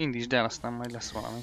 [0.00, 1.40] indítsd el, aztán majd lesz valami.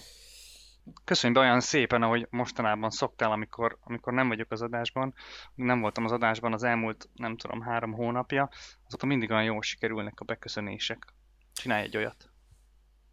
[1.03, 5.13] Köszönjük olyan szépen, ahogy mostanában szoktál, amikor, amikor nem vagyok az adásban.
[5.55, 8.49] Nem voltam az adásban az elmúlt, nem tudom, három hónapja.
[8.85, 11.13] Azóta mindig olyan jól sikerülnek a beköszönések.
[11.53, 12.29] Csinálj egy olyat.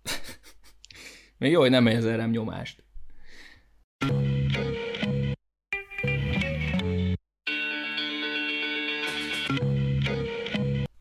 [1.38, 2.84] Még jó, hogy nem érzel rám nyomást.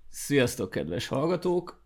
[0.10, 1.83] Sziasztok, kedves hallgatók!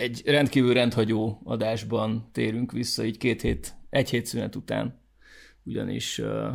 [0.00, 5.02] Egy rendkívül rendhagyó adásban térünk vissza, így két hét, egy hét szünet után,
[5.62, 6.52] ugyanis uh,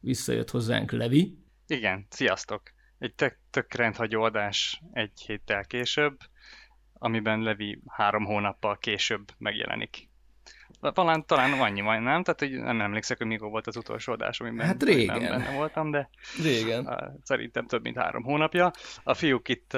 [0.00, 1.38] visszajött hozzánk Levi.
[1.66, 2.62] Igen, sziasztok!
[2.98, 6.18] Egy tök, tök rendhagyó adás egy héttel később,
[6.92, 10.08] amiben Levi három hónappal később megjelenik.
[10.80, 12.22] Talán, talán annyi van, nem?
[12.22, 15.20] Tehát hogy nem emlékszek, hogy mikor volt az utolsó adás, amiben hát régen.
[15.20, 16.10] nem benne voltam, de
[16.42, 16.88] régen.
[17.22, 18.70] szerintem több mint három hónapja.
[19.02, 19.76] A fiúk itt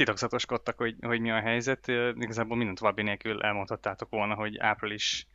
[0.00, 1.88] titokzatoskodtak, hogy, hogy mi a helyzet.
[2.14, 5.26] Igazából minden további nélkül elmondhattátok volna, hogy április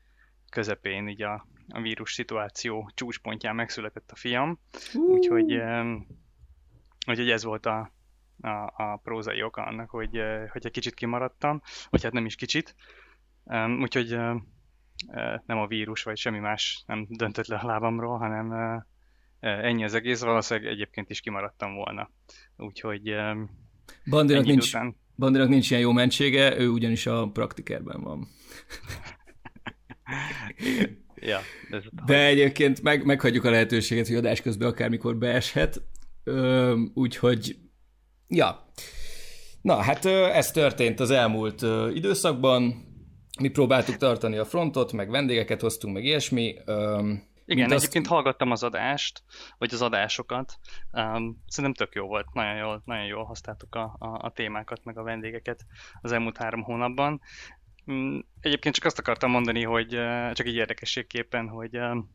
[0.50, 4.60] közepén így a, a vírus szituáció csúcspontján megszületett a fiam.
[4.94, 5.10] Uh.
[5.10, 5.54] Úgyhogy,
[7.08, 7.92] úgyhogy ez volt a,
[8.42, 8.50] a,
[8.84, 12.76] a prózai oka annak, hogy, hogy egy kicsit kimaradtam, vagy hát nem is kicsit.
[13.80, 14.10] Úgyhogy
[15.46, 18.54] nem a vírus, vagy semmi más nem döntött le a lábamról, hanem
[19.40, 20.22] ennyi az egész.
[20.22, 22.10] Valószínűleg egyébként is kimaradtam volna.
[22.58, 23.16] Úgyhogy
[24.10, 24.96] Bandinak nincs, után...
[25.18, 28.28] Bandinak nincs ilyen jó mentsége, ő ugyanis a praktikerben van.
[31.16, 35.82] ja, de, de egyébként meg, meghagyjuk a lehetőséget, hogy adás közben akármikor beeshet,
[36.94, 37.56] úgyhogy
[38.28, 38.70] ja.
[39.62, 42.84] Na, hát ez történt az elmúlt időszakban.
[43.40, 46.56] Mi próbáltuk tartani a frontot, meg vendégeket hoztunk, meg ilyesmi.
[47.46, 47.84] Igen, azt...
[47.84, 49.24] egyébként hallgattam az adást,
[49.58, 50.60] vagy az adásokat.
[50.92, 54.98] Um, szerintem tök jó volt, nagyon jól, nagyon jól használtuk a, a, a témákat, meg
[54.98, 55.66] a vendégeket
[56.02, 57.22] az elmúlt három hónapban.
[57.86, 62.14] Um, egyébként csak azt akartam mondani, hogy uh, csak így érdekességképpen, hogy um,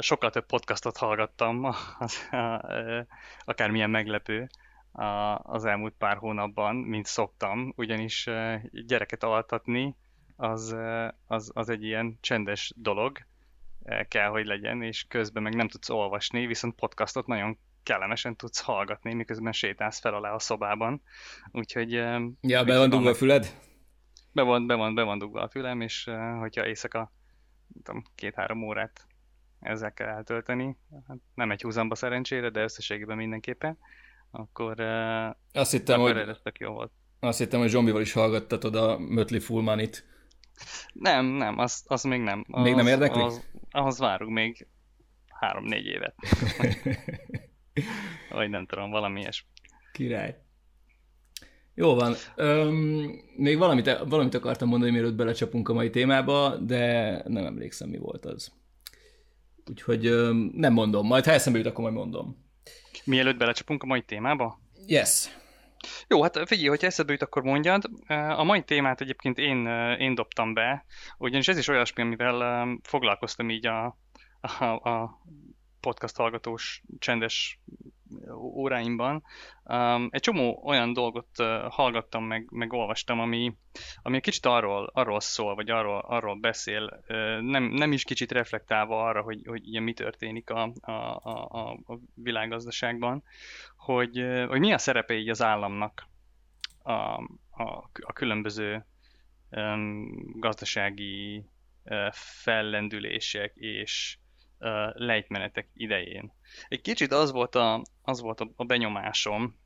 [0.00, 1.64] sokkal több podcastot hallgattam,
[1.98, 3.06] az, uh,
[3.44, 4.48] akármilyen meglepő
[5.42, 8.28] az elmúlt pár hónapban, mint szoktam, ugyanis
[8.70, 9.96] gyereket altatni
[10.36, 10.76] az,
[11.26, 13.18] az, az egy ilyen csendes dolog,
[14.08, 19.14] kell, hogy legyen, és közben meg nem tudsz olvasni, viszont podcastot nagyon kellemesen tudsz hallgatni,
[19.14, 21.02] miközben sétálsz fel alá a szobában.
[21.52, 21.90] Úgyhogy...
[22.40, 23.60] Ja, be van dugva a füled?
[24.32, 27.12] Be van, be van, be van dugva a fülem, és hogyha éjszaka
[28.14, 29.06] két-három órát
[29.60, 30.76] ezzel kell eltölteni,
[31.08, 33.78] hát nem egy húzamba szerencsére, de összességében mindenképpen,
[34.30, 34.80] akkor,
[35.52, 36.92] azt hittem, akkor hogy, jó volt.
[37.20, 40.13] Azt hittem, hogy zombival is hallgattatod a Mötley Fullmanit.
[40.92, 42.44] Nem, nem, az, az még nem.
[42.50, 43.22] Az, még nem érdekli?
[43.22, 44.66] Az, ahhoz várunk még
[45.28, 46.14] három-négy évet.
[48.30, 49.48] Vagy nem tudom, valami ilyesmi.
[49.92, 50.38] Király.
[51.74, 52.14] Jó van.
[52.34, 57.98] Öm, még valamit, valamit akartam mondani, mielőtt belecsapunk a mai témába, de nem emlékszem, mi
[57.98, 58.52] volt az.
[59.70, 61.06] Úgyhogy öm, nem mondom.
[61.06, 62.44] Majd ha eszembe jut, akkor majd mondom.
[63.04, 64.60] Mielőtt belecsapunk a mai témába?
[64.86, 65.28] Yes.
[66.08, 67.84] Jó, hát figyelj, hogy eszedbe jut, akkor mondjad.
[68.08, 69.66] A mai témát egyébként én,
[69.98, 70.84] én dobtam be,
[71.18, 73.98] ugyanis ez is olyasmi, amivel foglalkoztam így a,
[74.40, 75.20] a, a
[75.80, 77.60] podcast hallgatós csendes
[78.34, 79.22] óráimban.
[80.08, 81.28] egy csomó olyan dolgot
[81.68, 83.54] hallgattam, meg, meg olvastam, ami,
[84.02, 87.04] ami egy kicsit arról, arról szól, vagy arról, arról beszél,
[87.40, 91.98] nem, nem is kicsit reflektálva arra, hogy, hogy ilyen mi történik a, a, a, a
[92.14, 93.22] világgazdaságban,
[93.76, 96.08] hogy, hogy mi a szerepe így az államnak
[96.82, 96.92] a,
[97.50, 98.86] a, a különböző
[99.50, 101.44] um, gazdasági
[101.84, 104.23] uh, fellendülések és uh,
[104.92, 106.32] lejtmenetek idején.
[106.68, 109.56] Egy kicsit az volt a, az volt a, benyomásom,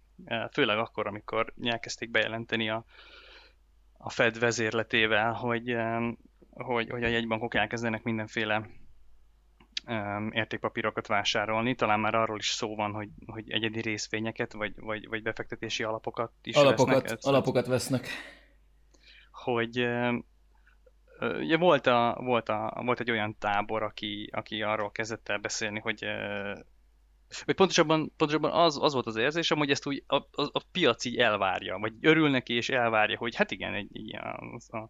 [0.52, 2.84] főleg akkor, amikor elkezdték bejelenteni a,
[3.98, 5.76] a Fed vezérletével, hogy,
[6.50, 8.68] hogy, hogy a jegybankok elkezdenek mindenféle
[10.30, 11.74] értékpapírokat vásárolni.
[11.74, 16.32] Talán már arról is szó van, hogy, hogy egyedi részvényeket, vagy, vagy, vagy befektetési alapokat
[16.42, 17.18] is alapokat, vesznek.
[17.22, 18.08] Alapokat vesznek.
[19.30, 19.88] Hogy
[21.20, 25.80] ugye volt, a, volt, a, volt egy olyan tábor, aki, aki arról kezdett el beszélni,
[25.80, 26.04] hogy
[27.44, 31.04] vagy pontosabban, pontosabban az, az volt az érzésem, hogy ezt úgy a, a, a piac
[31.04, 34.22] így elvárja, vagy örül neki és elvárja, hogy hát igen, egy ilyen
[34.54, 34.88] az a, a,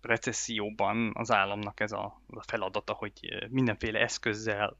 [0.00, 4.76] recesszióban az államnak ez a, a feladata, hogy mindenféle eszközzel,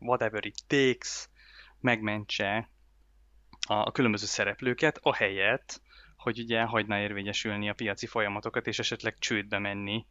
[0.00, 1.28] whatever it takes,
[1.80, 2.70] megmentse
[3.66, 5.80] a, a különböző szereplőket, ahelyett,
[6.22, 10.06] hogy ugye hagyná érvényesülni a piaci folyamatokat, és esetleg csődbe menni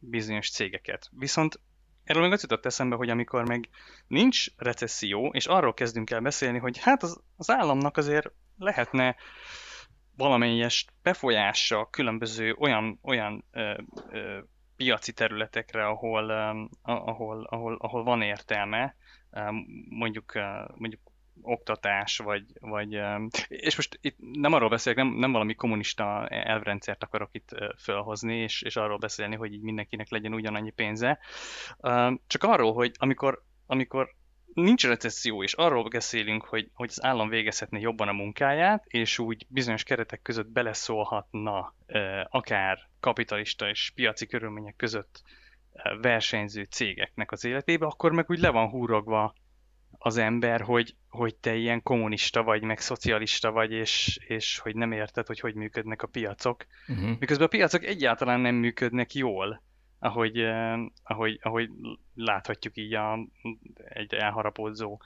[0.00, 1.08] bizonyos cégeket.
[1.12, 1.60] Viszont
[2.04, 3.68] erről meg az jutott eszembe, hogy amikor meg
[4.06, 9.16] nincs recesszió, és arról kezdünk el beszélni, hogy hát az, az államnak azért lehetne
[10.16, 13.78] valamelyes befolyása különböző olyan, olyan ö,
[14.10, 14.38] ö,
[14.76, 18.96] piaci területekre, ahol, ö, ahol, ahol, ahol van értelme,
[19.88, 20.32] mondjuk,
[20.74, 21.00] mondjuk
[21.42, 23.00] oktatás, vagy, vagy
[23.48, 28.62] és most itt nem arról beszélek, nem, nem valami kommunista elvrendszert akarok itt felhozni, és,
[28.62, 31.18] és arról beszélni, hogy így mindenkinek legyen ugyanannyi pénze,
[32.26, 34.14] csak arról, hogy amikor, amikor
[34.54, 39.46] nincs recesszió, és arról beszélünk, hogy, hogy az állam végezhetné jobban a munkáját, és úgy
[39.48, 41.74] bizonyos keretek között beleszólhatna
[42.28, 45.22] akár kapitalista és piaci körülmények között
[46.00, 49.34] versenyző cégeknek az életébe, akkor meg úgy le van húrogva
[50.06, 54.92] az ember, hogy, hogy te ilyen kommunista vagy, meg szocialista vagy, és, és hogy nem
[54.92, 56.66] érted, hogy hogy működnek a piacok.
[56.88, 57.18] Uh-huh.
[57.18, 59.62] Miközben a piacok egyáltalán nem működnek jól,
[59.98, 61.70] ahogy, eh, ahogy, ahogy
[62.14, 63.18] láthatjuk így a,
[63.84, 65.00] egy elharapódzó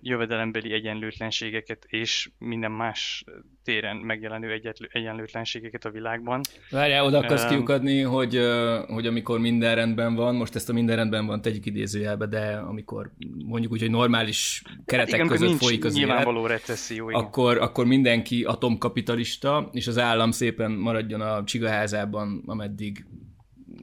[0.00, 3.24] jövedelembeli egyenlőtlenségeket és minden más
[3.64, 4.60] téren megjelenő
[4.92, 6.40] egyenlőtlenségeket a világban.
[6.70, 8.40] Várjál, oda akarsz um, kiukadni, hogy,
[8.86, 13.10] hogy amikor minden rendben van, most ezt a minden rendben van tegyük idézőjelbe, de amikor
[13.46, 17.20] mondjuk úgy, hogy normális keretek igen, között nincs folyik az nyilvánvaló élet, recesszió, igen.
[17.20, 23.04] akkor, akkor mindenki atomkapitalista, és az állam szépen maradjon a csigaházában, ameddig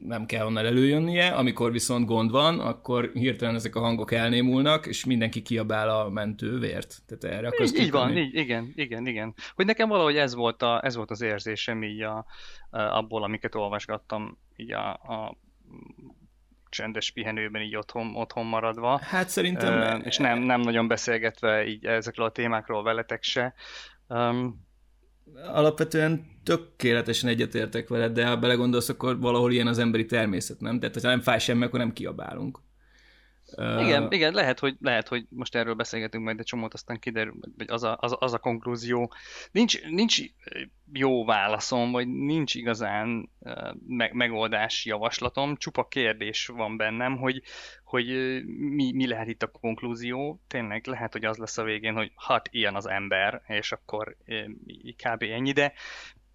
[0.07, 5.05] nem kell onnan előjönnie, amikor viszont gond van, akkor hirtelen ezek a hangok elnémulnak, és
[5.05, 6.95] mindenki kiabál a mentővért.
[7.07, 9.33] Tehát erre így, így van, így, igen, igen, igen.
[9.55, 12.25] Hogy nekem valahogy ez volt, a, ez volt az érzésem így a,
[12.69, 15.37] a, abból, amiket olvasgattam így a, a
[16.69, 18.99] csendes pihenőben így otthon, otthon maradva.
[19.03, 19.99] Hát szerintem...
[19.99, 23.53] Uh, és nem, nem nagyon beszélgetve így ezekről a témákról veletek se.
[24.07, 24.64] Um,
[25.53, 30.79] alapvetően tökéletesen egyetértek veled, de ha belegondolsz, akkor valahol ilyen az emberi természet, nem?
[30.79, 32.59] Tehát, ha nem fáj semmi, akkor nem kiabálunk.
[33.53, 37.33] Igen, uh, igen lehet, hogy, lehet, hogy most erről beszélgetünk majd egy csomót, aztán kiderül,
[37.57, 39.13] vagy az a, az, az a konklúzió.
[39.51, 40.21] Nincs, nincs
[40.93, 43.29] jó válaszom, vagy nincs igazán
[43.87, 47.41] me, megoldás javaslatom, csupa kérdés van bennem, hogy,
[47.83, 48.05] hogy
[48.45, 50.41] mi, mi lehet itt a konklúzió.
[50.47, 54.17] Tényleg lehet, hogy az lesz a végén, hogy hát ilyen az ember, és akkor
[55.03, 55.21] kb.
[55.21, 55.73] ennyi, de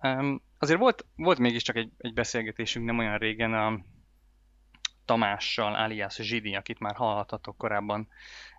[0.02, 3.80] um, azért volt, volt mégiscsak egy, egy beszélgetésünk nem olyan régen a
[5.10, 8.08] Tamással, alias Zsidi, akit már hallhatatok korábban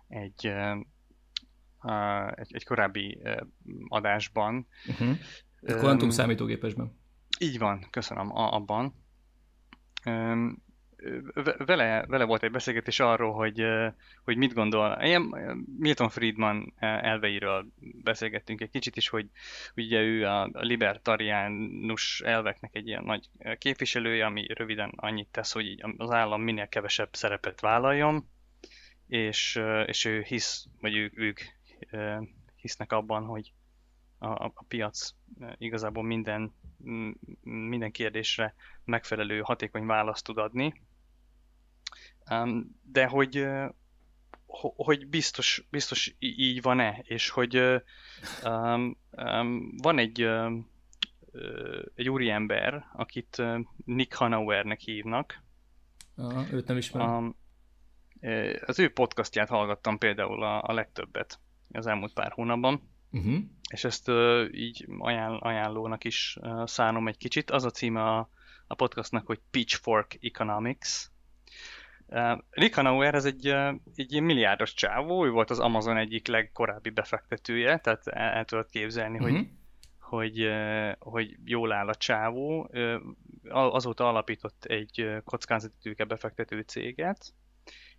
[0.08, 0.46] egy,
[2.34, 3.22] egy, egy korábbi
[3.88, 4.66] adásban.
[4.86, 5.16] Uh-huh.
[5.60, 6.98] A kvantum um, számítógépesben.
[7.38, 9.04] Így van, köszönöm, a, abban.
[10.06, 10.62] Um,
[11.58, 13.64] vele, vele volt egy beszélgetés arról, hogy,
[14.24, 14.98] hogy mit gondol.
[15.02, 15.22] Ilyen
[15.78, 19.26] Milton Friedman elveiről beszélgettünk egy kicsit is, hogy
[19.76, 23.28] ugye ő a libertariánus elveknek egy ilyen nagy
[23.58, 28.28] képviselője, ami röviden annyit tesz, hogy az állam minél kevesebb szerepet vállaljon,
[29.08, 31.40] és, és ő hisz, vagy ő, ők
[32.56, 33.52] hisznek abban, hogy
[34.18, 35.10] a, a piac
[35.58, 36.54] igazából minden,
[37.42, 38.54] minden kérdésre
[38.84, 40.74] megfelelő, hatékony választ tud adni,
[42.82, 43.46] de hogy,
[44.76, 47.82] hogy biztos, biztos így van-e, és hogy
[49.76, 50.28] van egy,
[51.94, 53.42] egy úriember, akit
[53.84, 55.42] Nick Hanauernek hívnak.
[56.16, 57.36] Aha, őt nem ismerem.
[58.66, 61.40] Az ő podcastját hallgattam például a, a legtöbbet
[61.72, 63.38] az elmúlt pár hónapban, uh-huh.
[63.70, 67.50] és ezt uh, így ajánl, ajánlónak is uh, szánom egy kicsit.
[67.50, 68.28] Az a címe a,
[68.66, 71.06] a podcastnak, hogy Pitchfork Economics,
[72.14, 76.90] Uh, Rick Hanauer ez egy, uh, egy milliárdos csávó, ő volt az Amazon egyik legkorábbi
[76.90, 79.30] befektetője, tehát el, el tudod képzelni, uh-huh.
[79.30, 79.50] hogy, mhm.
[79.98, 82.68] hogy, uh, hogy jól áll a csávó.
[82.72, 87.34] Uh, azóta alapított egy kockázati tőke befektető céget,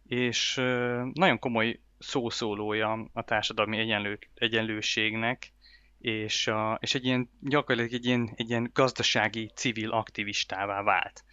[0.03, 5.53] és uh, nagyon komoly szószólója a társadalmi egyenlő, egyenlőségnek,
[5.99, 11.23] és, a, és egy ilyen, gyakorlatilag egy ilyen, egy ilyen gazdasági civil aktivistává vált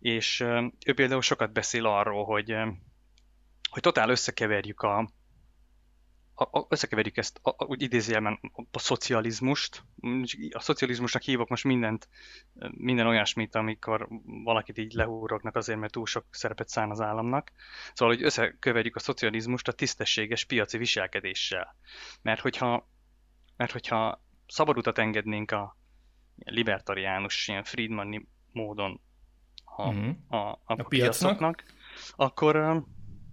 [0.00, 0.40] és
[0.86, 2.56] ő például sokat beszél arról, hogy,
[3.70, 5.08] hogy totál összekeverjük a,
[6.40, 9.84] a, összekeverjük ezt, a, úgy idézőjelben a, a szocializmust.
[10.50, 12.08] A szocializmusnak hívok most mindent,
[12.70, 14.08] minden olyasmit, amikor
[14.44, 17.52] valakit így lehúrognak azért, mert túl sok szerepet szán az államnak.
[17.94, 21.76] Szóval, hogy összekeverjük a szocializmust a tisztességes piaci viselkedéssel.
[22.22, 22.90] Mert hogyha,
[23.56, 25.76] mert hogyha szabad utat engednénk a
[26.36, 29.00] libertariánus, ilyen Friedmani módon
[29.78, 30.14] a, uh-huh.
[30.28, 31.64] a, a, a piacoknak,
[32.16, 32.84] akkor,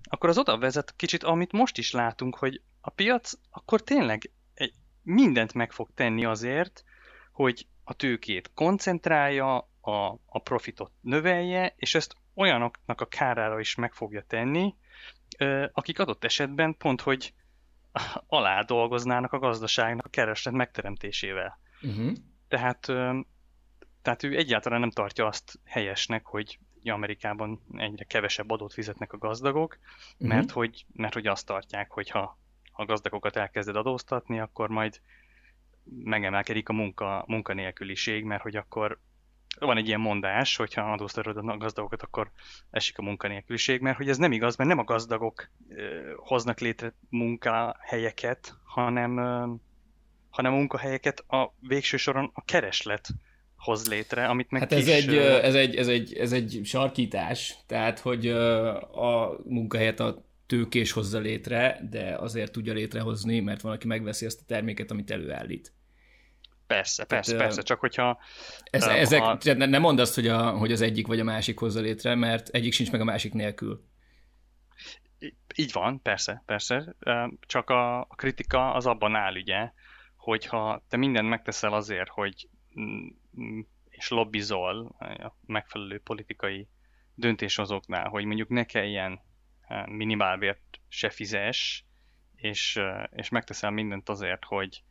[0.04, 4.74] akkor az oda vezet kicsit, amit most is látunk, hogy a piac akkor tényleg egy,
[5.04, 6.84] mindent meg fog tenni azért,
[7.32, 13.94] hogy a tőkét koncentrálja, a, a profitot növelje, és ezt olyanoknak a kárára is meg
[13.94, 14.76] fogja tenni,
[15.72, 17.34] akik adott esetben pont, hogy
[18.28, 21.60] alá dolgoznának a gazdaságnak a kereslet megteremtésével.
[21.82, 22.12] Uh-huh.
[22.48, 22.92] Tehát,
[24.06, 29.78] tehát ő egyáltalán nem tartja azt helyesnek, hogy Amerikában egyre kevesebb adót fizetnek a gazdagok,
[30.14, 30.28] uh-huh.
[30.28, 32.40] mert, hogy, mert hogy azt tartják, hogy ha
[32.72, 35.02] a gazdagokat elkezded adóztatni, akkor majd
[36.04, 39.00] megemelkedik a munka, munkanélküliség, mert hogy akkor
[39.60, 42.32] van egy ilyen mondás, hogyha adóztatod a gazdagokat, akkor
[42.70, 45.50] esik a munkanélküliség, mert hogy ez nem igaz, mert nem a gazdagok
[46.16, 49.16] hoznak létre munkahelyeket, hanem,
[50.30, 53.10] hanem a munkahelyeket a végső soron a kereslet
[53.66, 58.00] hoz létre, amit meg Hát ez, egy, ez, egy, ez, egy, ez egy sarkítás, tehát
[58.00, 64.26] hogy a munkahelyet a tőkés hozza létre, de azért tudja létrehozni, mert van, aki megveszi
[64.26, 65.74] azt a terméket, amit előállít.
[66.68, 68.20] Persze, persze, Tehát, persze, csak hogyha...
[68.64, 69.38] Ez, uh, ezek, ha...
[69.54, 72.74] nem mondd azt, hogy, a, hogy az egyik vagy a másik hozza létre, mert egyik
[72.74, 73.84] sincs meg a másik nélkül.
[75.56, 76.96] Így van, persze, persze.
[77.40, 79.72] Csak a, a kritika az abban áll, ugye,
[80.16, 82.48] hogyha te mindent megteszel azért, hogy
[82.80, 83.08] mm,
[83.90, 86.68] és lobbizol a megfelelő politikai
[87.16, 89.20] döntéshozóknál, hogy mondjuk ne kelljen
[89.86, 91.86] minimálbért se fizes,
[92.36, 92.80] és,
[93.12, 94.84] és megteszel mindent azért, hogy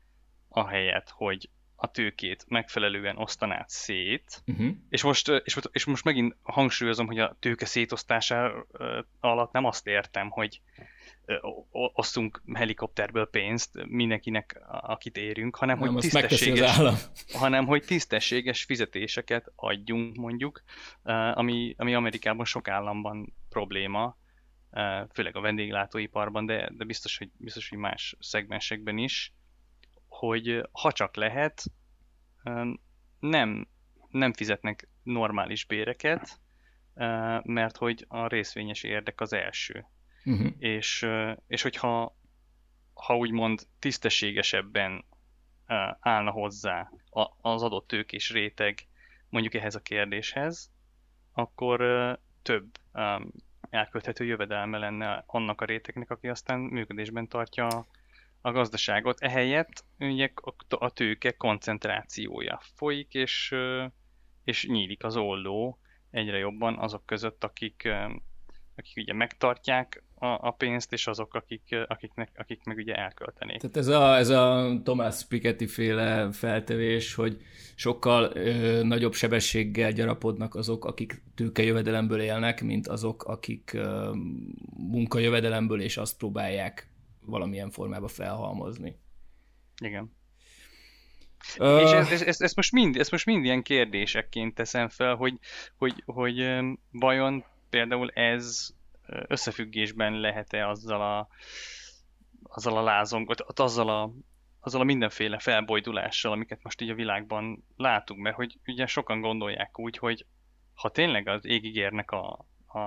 [0.49, 4.71] ahelyett, hogy a tőkét megfelelően osztanád szét, uh-huh.
[4.89, 8.67] és, most, és, és most megint hangsúlyozom, hogy a tőke szétosztása
[9.21, 10.61] alatt nem azt értem, hogy
[11.71, 16.77] osztunk helikopterből pénzt mindenkinek, akit érünk, hanem, nem, hogy tisztességes,
[17.43, 20.63] hanem hogy tisztességes fizetéseket adjunk mondjuk,
[21.33, 24.17] ami, ami Amerikában sok államban probléma,
[25.13, 29.35] főleg a vendéglátóiparban, de, de biztos, hogy, biztos, hogy más szegmensekben is,
[30.09, 31.63] hogy ha csak lehet,
[33.19, 33.69] nem,
[34.09, 36.41] nem fizetnek normális béreket,
[37.43, 39.87] mert hogy a részvényes érdek az első.
[40.25, 40.53] Uh-huh.
[40.59, 41.07] És,
[41.47, 42.17] és hogyha
[42.95, 45.05] ha úgymond tisztességesebben
[46.01, 46.91] állna hozzá
[47.41, 48.87] az adott tőkés réteg
[49.29, 50.71] mondjuk ehhez a kérdéshez,
[51.33, 51.81] akkor
[52.43, 52.79] több
[53.71, 57.87] elkölthető jövedelme lenne annak a rétegnek, aki aztán működésben tartja
[58.41, 59.21] a gazdaságot.
[59.21, 60.31] Ehelyett ugye
[60.69, 63.55] a tőke koncentrációja folyik, és,
[64.45, 65.79] és nyílik az olló
[66.11, 67.89] egyre jobban azok között, akik,
[68.77, 73.61] akik ugye megtartják a, a pénzt, és azok, akik, akiknek, akik meg ugye elköltenék.
[73.61, 77.43] Tehát ez a, ez a Thomas Piketty féle feltevés, hogy
[77.75, 84.11] sokkal ö, nagyobb sebességgel gyarapodnak azok, akik tőkejövedelemből élnek, mint azok, akik ö,
[84.77, 86.89] munkajövedelemből, és azt próbálják
[87.21, 88.99] valamilyen formába felhalmozni.
[89.83, 90.13] Igen.
[91.59, 91.83] Uh...
[91.83, 95.39] És ezt, ezt, ezt, most mind, ezt most mind ilyen kérdésekként teszem fel, hogy,
[95.77, 96.59] hogy, hogy
[96.91, 98.75] vajon például ez
[99.07, 101.29] összefüggésben lehet-e azzal a,
[102.43, 104.13] azzal a lázong, azzal a,
[104.61, 109.79] azzal a mindenféle felbojdulással, amiket most így a világban látunk, mert hogy ugye sokan gondolják
[109.79, 110.27] úgy, hogy
[110.75, 112.79] ha tényleg az égig érnek a, a,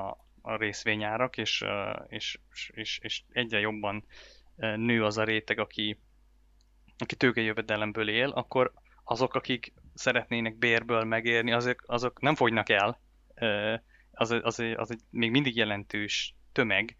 [0.42, 1.66] a részvényárak, és,
[2.08, 2.40] és,
[2.72, 4.06] és, és egyre jobban
[4.56, 6.00] nő az a réteg, aki,
[6.98, 8.72] aki tőkejövedelemből él, akkor
[9.04, 13.00] azok, akik szeretnének bérből megérni, azok, azok nem fogynak el,
[14.18, 16.96] az, az, az egy még mindig jelentős tömeg,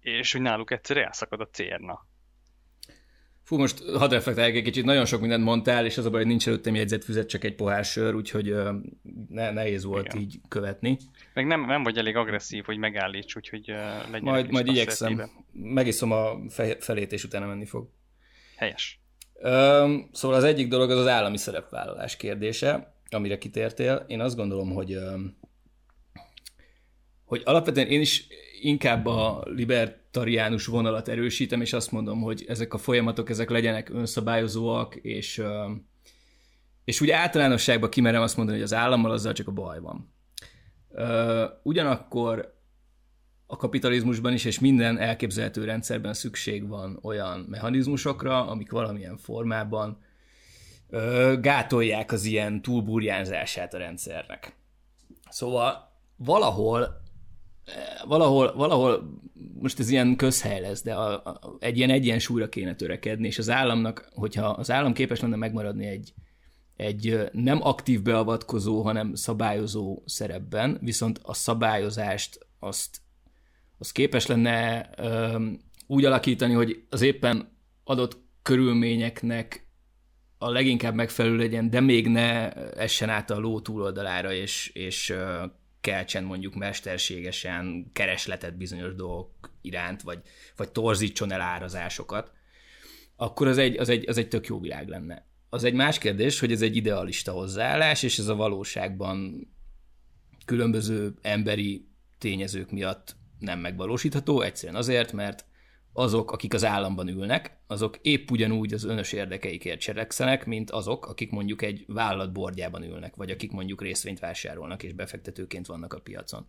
[0.00, 2.06] és hogy náluk egyszer elszakad a cérna.
[3.42, 6.28] Fú, most hadd reflektálják egy kicsit, nagyon sok mindent mondtál, és az a baj, hogy
[6.28, 8.54] nincs előttem jegyzetfüzet, csak egy pohár sör, úgyhogy
[9.28, 10.20] ne, nehéz volt Igen.
[10.20, 10.98] így követni.
[11.34, 15.30] Meg nem, nem vagy elég agresszív, hogy megállíts, úgyhogy legyen Majd, majd igyekszem.
[15.52, 16.38] Megiszom a
[16.78, 17.88] felét, és utána menni fog.
[18.56, 19.00] Helyes.
[20.12, 24.04] Szóval az egyik dolog az az állami szerepvállalás kérdése, amire kitértél.
[24.06, 24.98] Én azt gondolom, hogy
[27.26, 28.26] hogy alapvetően én is
[28.60, 34.96] inkább a libertariánus vonalat erősítem, és azt mondom, hogy ezek a folyamatok, ezek legyenek önszabályozóak,
[34.96, 35.42] és,
[36.84, 40.12] és úgy általánosságban kimerem azt mondani, hogy az állammal azzal csak a baj van.
[41.62, 42.54] Ugyanakkor
[43.46, 50.04] a kapitalizmusban is, és minden elképzelhető rendszerben szükség van olyan mechanizmusokra, amik valamilyen formában
[51.40, 54.56] gátolják az ilyen túlburjánzását a rendszernek.
[55.28, 57.04] Szóval valahol
[58.06, 59.20] valahol, valahol
[59.60, 63.50] most ez ilyen közhely lesz, de a, a, egy ilyen egyensúlyra kéne törekedni, és az
[63.50, 66.12] államnak, hogyha az állam képes lenne megmaradni egy,
[66.76, 73.00] egy nem aktív beavatkozó, hanem szabályozó szerepben, viszont a szabályozást azt,
[73.78, 75.40] azt képes lenne ö,
[75.86, 79.66] úgy alakítani, hogy az éppen adott körülményeknek
[80.38, 85.14] a leginkább megfelelő legyen, de még ne essen át a ló túloldalára, és, és
[85.86, 90.20] keltsen mondjuk mesterségesen keresletet bizonyos dolgok iránt, vagy,
[90.56, 92.32] vagy torzítson el árazásokat,
[93.16, 95.26] akkor az egy, az, egy, az egy tök jó világ lenne.
[95.48, 99.48] az egy más kérdés, hogy ez egy idealista hozzáállás, és ez a valóságban
[100.44, 101.88] különböző emberi
[102.18, 105.45] tényezők miatt nem megvalósítható, egyszerűen azért, mert
[105.96, 111.30] azok, akik az államban ülnek, azok épp ugyanúgy az önös érdekeikért cselekszenek, mint azok, akik
[111.30, 116.46] mondjuk egy vállalat bordjában ülnek, vagy akik mondjuk részvényt vásárolnak és befektetőként vannak a piacon.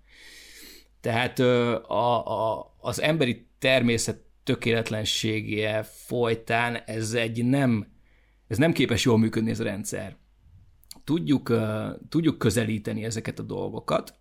[1.02, 2.28] Tehát a,
[2.58, 7.88] a, az emberi természet tökéletlensége folytán ez egy nem,
[8.48, 10.18] ez nem képes jól működni ez a rendszer.
[11.04, 11.54] Tudjuk,
[12.10, 14.16] tudjuk közelíteni ezeket a dolgokat,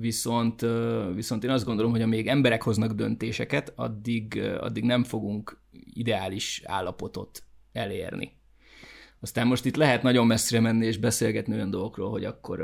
[0.00, 0.66] viszont,
[1.14, 5.60] viszont én azt gondolom, hogy amíg emberek hoznak döntéseket, addig, addig nem fogunk
[5.92, 7.42] ideális állapotot
[7.72, 8.38] elérni.
[9.20, 12.60] Aztán most itt lehet nagyon messzire menni és beszélgetni olyan dolgokról, hogy akkor,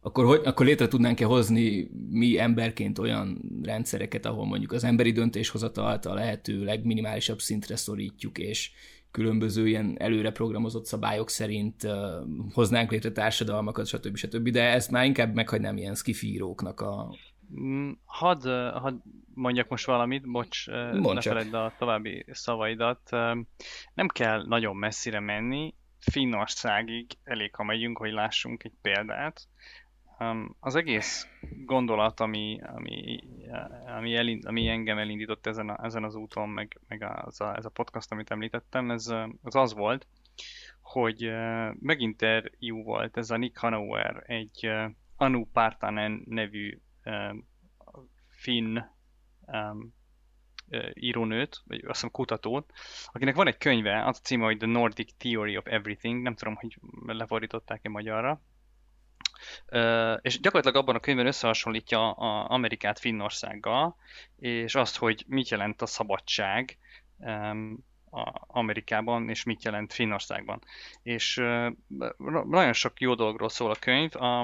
[0.00, 6.06] akkor, hogy, akkor létre tudnánk-e hozni mi emberként olyan rendszereket, ahol mondjuk az emberi döntéshozatalt
[6.06, 8.70] a lehető legminimálisabb szintre szorítjuk, és,
[9.10, 11.92] különböző ilyen előre programozott szabályok szerint uh,
[12.52, 14.16] hoznánk létre társadalmakat, stb.
[14.16, 14.48] stb.
[14.48, 17.14] De ezt már inkább meghagynám ilyen skifíróknak a...
[17.60, 18.94] Mm, hadd, had
[19.34, 23.10] mondjak most valamit, bocs, Mondd ne feledd a további szavaidat.
[23.94, 29.40] Nem kell nagyon messzire menni, Finnországig elég, ha megyünk, hogy lássunk egy példát.
[30.60, 31.28] Az egész
[31.64, 33.20] gondolat, ami, ami,
[33.96, 37.64] ami, elind, ami engem elindított ezen, a, ezen az úton, meg, meg az a, ez
[37.64, 39.06] a podcast, amit említettem, ez
[39.42, 40.06] az az volt,
[40.80, 44.70] hogy uh, meginterjú volt ez a Nick Hanauer, egy
[45.16, 46.80] Anu Partanen nevű
[48.28, 48.78] finn
[50.94, 52.72] írónőt, vagy azt hiszem kutatót,
[53.06, 56.54] akinek van egy könyve, az a címe, hogy The Nordic Theory of Everything, nem tudom,
[56.54, 58.40] hogy lefordították-e magyarra,
[60.20, 63.96] és gyakorlatilag abban a könyvben összehasonlítja a Amerikát Finnországgal,
[64.36, 66.78] és azt, hogy mit jelent a szabadság
[68.46, 70.62] Amerikában, és mit jelent Finnországban.
[71.02, 71.34] És
[72.44, 74.40] nagyon sok jó dologról szól a könyv, a,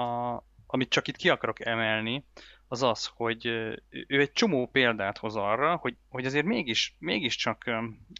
[0.00, 2.24] a, amit csak itt ki akarok emelni,
[2.68, 7.70] az az, hogy ő egy csomó példát hoz arra, hogy, hogy azért mégis, mégiscsak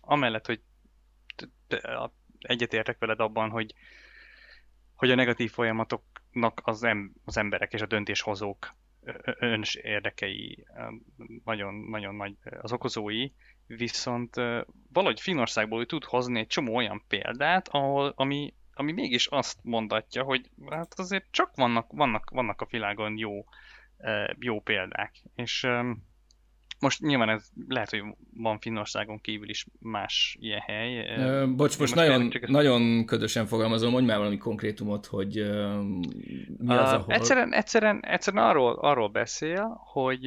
[0.01, 0.61] amellett, hogy
[2.39, 3.75] egyetértek veled abban, hogy,
[4.97, 8.75] hogy a negatív folyamatoknak az, em, az emberek és a döntéshozók
[9.39, 10.67] öns érdekei
[11.45, 13.31] nagyon, nagyon nagy az okozói,
[13.67, 14.35] viszont
[14.93, 20.51] valahogy Finnországból tud hozni egy csomó olyan példát, ahol, ami, ami mégis azt mondatja, hogy
[20.71, 23.45] hát azért csak vannak, vannak, vannak a világon jó,
[24.39, 25.23] jó példák.
[25.35, 25.67] És
[26.79, 28.03] most nyilván ez lehet, hogy
[28.35, 31.17] van Finnországon kívül is más ilyen hely.
[31.17, 32.49] Ö, bocs, most, most nagyon, csak...
[32.49, 35.35] nagyon ködösen fogalmazom, mondj már valami konkrétumot, hogy
[36.59, 37.15] mi az, ahol...
[37.15, 40.27] Egyszerűen, egyszerűen, egyszerűen arról, arról beszél, hogy,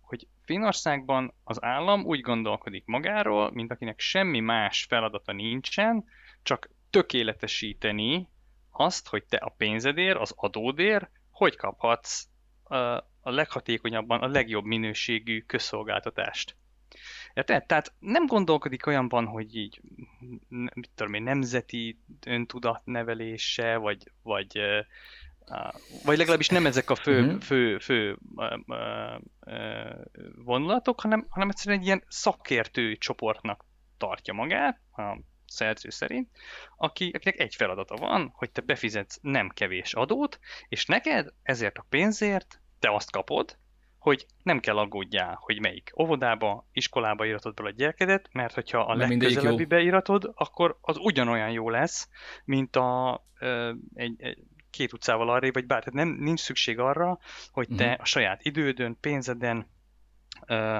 [0.00, 6.04] hogy Finnországban az állam úgy gondolkodik magáról, mint akinek semmi más feladata nincsen,
[6.42, 8.28] csak tökéletesíteni
[8.70, 12.28] azt, hogy te a pénzedért, az adódért, hogy kaphatsz
[13.26, 16.56] a leghatékonyabban a legjobb minőségű közszolgáltatást.
[17.34, 17.66] Érted?
[17.66, 19.80] Tehát nem gondolkodik olyanban, hogy így,
[20.48, 24.60] mit tudom én, nemzeti öntudat nevelése, vagy, vagy,
[26.04, 27.40] vagy legalábbis nem ezek a fő, uh-huh.
[27.40, 28.18] fő, fő
[30.44, 33.64] vonulatok, hanem, hanem egyszerűen egy ilyen szakértő csoportnak
[33.98, 36.28] tartja magát, a szerző szerint,
[36.76, 41.86] aki, akinek egy feladata van, hogy te befizetsz nem kevés adót, és neked ezért a
[41.88, 43.56] pénzért te azt kapod,
[43.98, 48.94] hogy nem kell aggódjál, hogy melyik óvodába, iskolába iratod be a gyerekedet, mert hogyha a
[48.94, 52.08] legközelebbi beiratod, akkor az ugyanolyan jó lesz,
[52.44, 54.38] mint a ö, egy, egy,
[54.70, 57.18] két utcával arra, vagy bár, tehát nem, nincs szükség arra,
[57.50, 58.00] hogy te uh-huh.
[58.00, 59.66] a saját idődön, pénzeden
[60.46, 60.78] ö,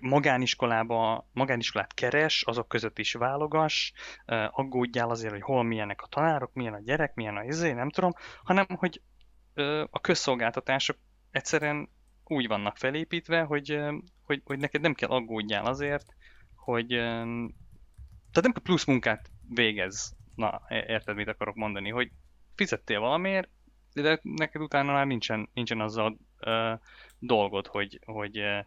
[0.00, 3.92] magániskolába, magániskolát keres, azok között is válogass,
[4.50, 8.12] aggódjál azért, hogy hol milyenek a tanárok, milyen a gyerek, milyen a izé, nem tudom,
[8.44, 9.00] hanem hogy
[9.90, 10.96] a közszolgáltatások
[11.30, 11.88] egyszerűen
[12.24, 13.80] úgy vannak felépítve, hogy,
[14.24, 16.14] hogy, hogy neked nem kell aggódjál azért,
[16.54, 20.16] hogy tehát nem kell plusz munkát végez.
[20.34, 22.10] Na, érted, mit akarok mondani, hogy
[22.54, 23.48] fizettél valamiért,
[23.92, 26.80] de neked utána már nincsen, nincsen azzal uh,
[27.22, 28.58] dolgod, hogy, hogy uh,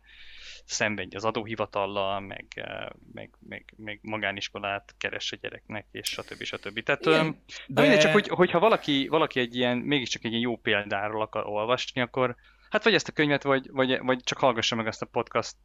[0.66, 6.44] szenvedj az adóhivatallal, meg, uh, meg, meg, meg magániskolát keres a gyereknek, és stb.
[6.44, 6.84] stb.
[6.84, 7.88] Tehát Igen, de...
[7.88, 7.98] de...
[7.98, 12.36] csak, hogy, hogyha valaki, valaki egy ilyen, mégiscsak egy ilyen jó példáról akar olvasni, akkor
[12.70, 15.56] Hát vagy ezt a könyvet, vagy, vagy, vagy csak hallgassa meg ezt a podcast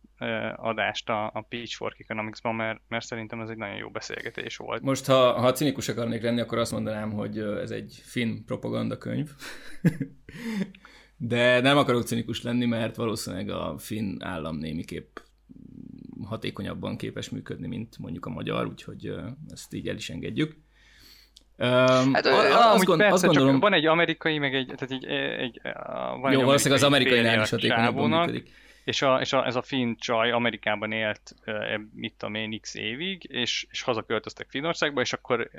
[0.57, 4.83] adást a, a Pitchfork Economics-ban, mert, mert szerintem ez egy nagyon jó beszélgetés volt.
[4.83, 9.31] Most, ha, ha cinikus akarnék lenni, akkor azt mondanám, hogy ez egy finn propaganda könyv.
[11.23, 15.17] De nem akarok cinikus lenni, mert valószínűleg a finn állam némiképp
[16.25, 19.15] hatékonyabban képes működni, mint mondjuk a magyar, úgyhogy
[19.49, 20.57] ezt így el is engedjük.
[21.59, 23.61] Hát, a, azt, gond, persze, azt gondolom...
[23.61, 25.61] van egy amerikai, meg egy, tehát egy, egy
[26.21, 28.51] van Jó, valószínűleg az amerikai is hatékonyabban működik.
[28.85, 31.35] És, a, és a, ez a finn csaj Amerikában élt,
[31.95, 35.51] mit tudom én, x évig, és, és hazaköltöztek Finnországba, és akkor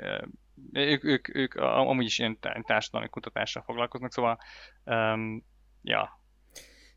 [0.72, 4.38] ők, ők, ők amúgy is ilyen társadalmi kutatással foglalkoznak, szóval
[4.84, 5.50] um,
[5.82, 6.20] ja.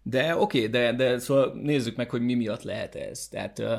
[0.01, 3.27] De oké, okay, de, de szóval nézzük meg, hogy mi miatt lehet ez.
[3.27, 3.73] Tehát uh,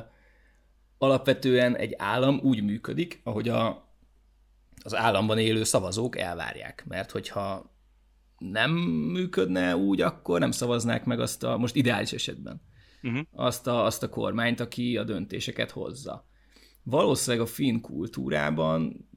[0.99, 3.91] alapvetően egy állam úgy működik, ahogy a,
[4.83, 6.85] az államban élő szavazók elvárják.
[6.89, 7.75] Mert hogyha
[8.39, 8.71] nem
[9.13, 12.61] működne úgy, akkor nem szavaznák meg azt a, most ideális esetben,
[13.03, 13.27] uh-huh.
[13.33, 16.27] azt, a, azt a kormányt, aki a döntéseket hozza.
[16.83, 19.09] Valószínűleg a finn kultúrában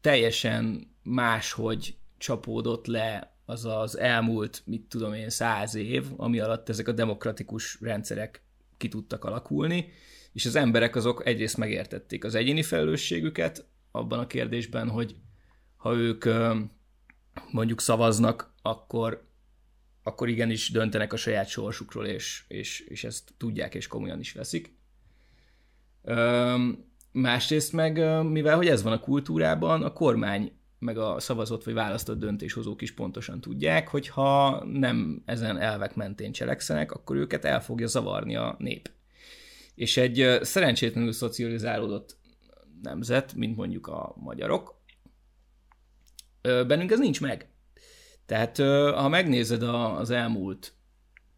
[0.00, 6.88] teljesen máshogy csapódott le az az elmúlt, mit tudom én, száz év, ami alatt ezek
[6.88, 8.44] a demokratikus rendszerek
[8.76, 9.92] ki tudtak alakulni,
[10.32, 15.16] és az emberek azok egyrészt megértették az egyéni felelősségüket abban a kérdésben, hogy
[15.76, 16.24] ha ők
[17.50, 19.28] mondjuk szavaznak, akkor,
[20.02, 24.76] akkor igenis döntenek a saját sorsukról, és, és, és ezt tudják és komolyan is veszik.
[27.12, 30.52] Másrészt meg, mivel hogy ez van a kultúrában, a kormány
[30.84, 36.32] meg a szavazott vagy választott döntéshozók is pontosan tudják, hogy ha nem ezen elvek mentén
[36.32, 38.90] cselekszenek, akkor őket el fogja zavarni a nép.
[39.74, 42.16] És egy szerencsétlenül szocializálódott
[42.82, 44.82] nemzet, mint mondjuk a magyarok,
[46.42, 47.48] bennünk ez nincs meg.
[48.26, 48.56] Tehát
[48.96, 50.74] ha megnézed az elmúlt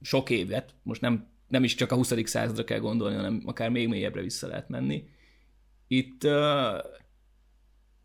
[0.00, 2.12] sok évet, most nem, nem is csak a 20.
[2.24, 5.08] századra kell gondolni, hanem akár még mélyebbre vissza lehet menni,
[5.88, 6.22] itt,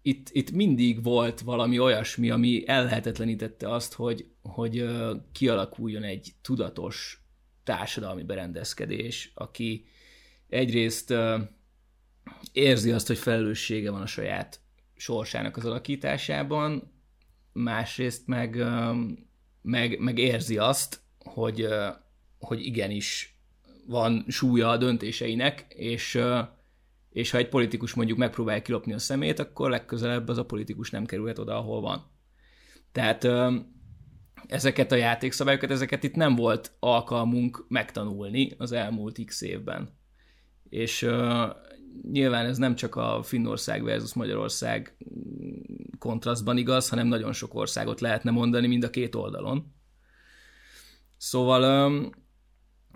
[0.02, 4.86] itt, itt mindig volt valami olyasmi, ami ellehetetlenítette azt, hogy, hogy
[5.32, 7.24] kialakuljon egy tudatos
[7.64, 9.86] társadalmi berendezkedés, aki
[10.50, 11.14] egyrészt
[12.52, 14.60] érzi azt, hogy felelőssége van a saját
[14.96, 16.92] sorsának az alakításában,
[17.54, 18.64] másrészt meg,
[19.62, 21.68] meg, meg érzi azt, hogy,
[22.40, 23.36] hogy igenis
[23.88, 26.20] van súlya a döntéseinek, és,
[27.12, 31.06] és ha egy politikus mondjuk megpróbálja kilopni a szemét, akkor legközelebb az a politikus nem
[31.06, 32.12] kerülhet oda, ahol van.
[32.92, 33.28] Tehát
[34.48, 39.90] ezeket a játékszabályokat, ezeket itt nem volt alkalmunk megtanulni az elmúlt x évben.
[40.70, 41.10] És
[42.12, 44.98] nyilván ez nem csak a Finnország versus Magyarország
[46.00, 49.74] kontrasztban igaz, hanem nagyon sok országot lehetne mondani mind a két oldalon.
[51.18, 51.92] Szóval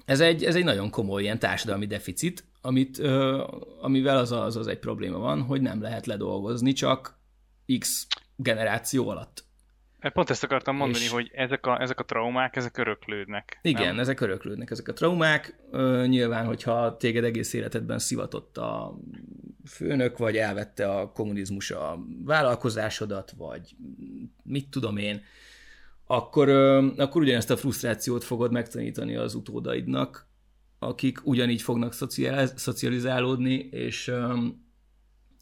[0.05, 2.97] ez egy, ez egy nagyon komoly ilyen társadalmi deficit, amit,
[3.81, 7.17] amivel az, az az egy probléma van, hogy nem lehet ledolgozni csak
[7.79, 9.43] X generáció alatt.
[10.13, 11.09] Pont ezt akartam mondani, és...
[11.09, 13.59] hogy ezek a, ezek a traumák, ezek öröklődnek.
[13.61, 13.99] Igen, nem?
[13.99, 15.55] ezek öröklődnek, ezek a traumák.
[15.71, 18.99] Ö, nyilván, hogyha téged egész életedben szivatott a
[19.67, 23.75] főnök, vagy elvette a kommunizmus a vállalkozásodat, vagy
[24.43, 25.21] mit tudom én,
[26.05, 30.27] akkor, ö, akkor ugyanezt a frusztrációt fogod megtanítani az utódaidnak,
[30.87, 31.93] akik ugyanígy fognak
[32.55, 34.11] szocializálódni, és,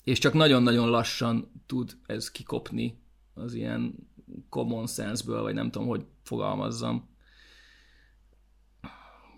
[0.03, 3.01] és csak nagyon-nagyon lassan tud ez kikopni
[3.33, 3.95] az ilyen
[4.49, 7.09] common sense-ből, vagy nem tudom, hogy fogalmazzam.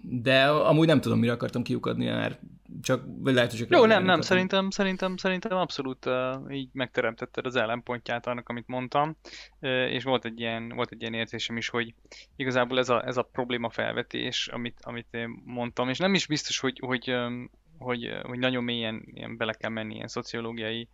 [0.01, 2.41] De amúgy nem tudom, mire akartam kiukadni, mert
[2.81, 7.45] csak vagy lehet, hogy csak Jó, nem, nem, szerintem, szerintem, szerintem abszolút uh, így megteremtetted
[7.45, 9.17] az ellenpontját annak, amit mondtam,
[9.59, 11.93] uh, és volt egy ilyen, volt egy ilyen érzésem is, hogy
[12.35, 16.59] igazából ez a, ez a probléma felvetés, amit, amit én mondtam, és nem is biztos,
[16.59, 20.89] hogy, hogy, um, hogy, hogy nagyon mélyen ilyen bele kell menni ilyen szociológiai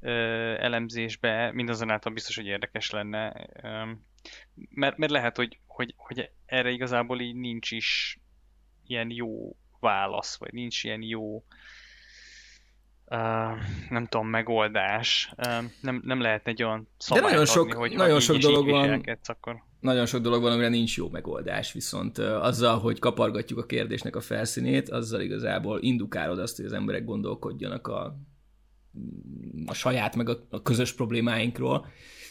[0.00, 0.10] uh,
[0.58, 3.46] elemzésbe, mindazonáltal biztos, hogy érdekes lenne,
[4.68, 8.18] mert, mert lehet, hogy, hogy, hogy erre igazából így nincs is
[8.86, 11.42] ilyen jó válasz, vagy nincs ilyen jó uh,
[13.90, 15.32] nem tudom, megoldás.
[15.36, 18.70] Uh, nem, nem lehet egy olyan szabályt De nagyon sok, adni, hogy nagyon sok dolog
[18.70, 19.62] van, akkor...
[19.80, 24.16] nagyon sok dolog van, amire nincs jó megoldás, viszont uh, azzal, hogy kapargatjuk a kérdésnek
[24.16, 28.16] a felszínét, azzal igazából indukálod azt, hogy az emberek gondolkodjanak a
[29.66, 31.86] a saját meg a, a közös problémáinkról,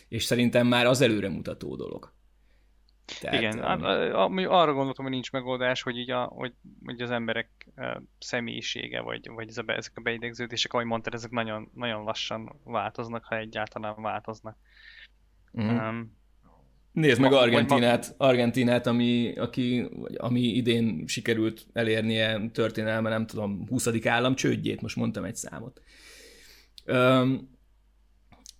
[0.07, 2.13] és szerintem már az előremutató dolog.
[3.21, 3.57] Tehát, Igen,
[4.13, 6.53] um, arra gondoltam, hogy nincs megoldás, hogy, így a, hogy,
[6.85, 7.67] hogy az emberek
[8.19, 13.25] személyisége, vagy, vagy ez a, ezek a beidegződések, ahogy mondtad, ezek nagyon, nagyon lassan változnak,
[13.25, 14.57] ha egyáltalán változnak.
[15.61, 15.67] Mm.
[15.67, 16.21] Um,
[16.91, 23.89] Nézd meg Argentinát, Argentinát ami, aki, ami idén sikerült elérnie történelme, nem tudom, 20.
[24.05, 25.81] állam csődjét, most mondtam egy számot.
[26.85, 27.49] Öm,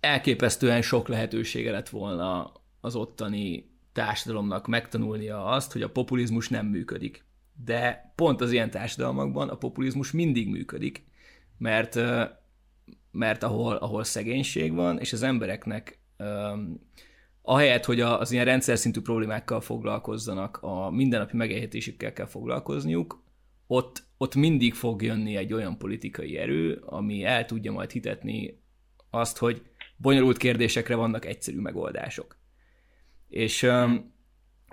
[0.00, 7.24] elképesztően sok lehetősége lett volna az ottani társadalomnak megtanulnia azt, hogy a populizmus nem működik.
[7.64, 11.04] de pont az ilyen társadalmakban a populizmus mindig működik,
[11.58, 12.00] mert,
[13.10, 15.98] mert ahol, ahol szegénység van, és az embereknek
[17.42, 23.22] ahelyett, hogy az ilyen rendszer szintű problémákkal foglalkozzanak, a mindennapi megélhetésükkel kell foglalkozniuk,
[23.66, 28.62] ott, ott mindig fog jönni egy olyan politikai erő, ami el tudja majd hitetni
[29.10, 29.62] azt, hogy
[29.96, 32.36] bonyolult kérdésekre vannak egyszerű megoldások.
[33.34, 33.66] És,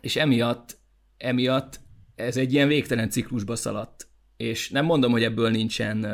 [0.01, 0.79] és emiatt,
[1.17, 1.79] emiatt
[2.15, 4.07] ez egy ilyen végtelen ciklusba szaladt.
[4.37, 6.07] És nem mondom, hogy ebből nincsen,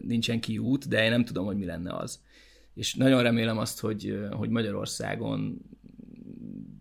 [0.00, 2.22] nincsen kiút, de én nem tudom, hogy mi lenne az.
[2.74, 5.58] És nagyon remélem azt, hogy, hogy Magyarországon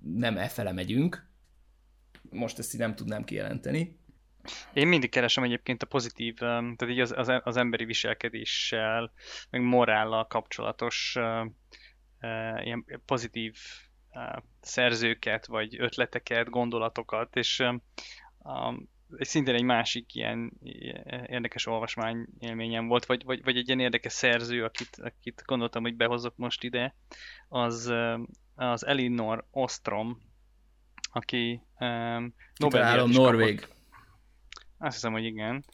[0.04, 1.28] nem e fele megyünk.
[2.30, 3.98] Most ezt így nem tudnám kijelenteni.
[4.74, 9.12] Én mindig keresem egyébként a pozitív, tehát így az, az, az emberi viselkedéssel,
[9.50, 13.58] meg morállal kapcsolatos uh, ilyen pozitív
[14.62, 17.60] szerzőket, vagy ötleteket, gondolatokat, és
[18.38, 20.54] um, szintén egy másik ilyen
[21.26, 25.96] érdekes olvasmány élményem volt, vagy, vagy, vagy egy ilyen érdekes szerző, akit, akit gondoltam, hogy
[25.96, 26.96] behozok most ide,
[27.48, 27.94] az,
[28.56, 30.22] az Elinor Ostrom,
[31.12, 33.60] aki um, nobel Norvég.
[33.60, 33.78] Kapott.
[34.78, 35.66] Azt hiszem, hogy igen.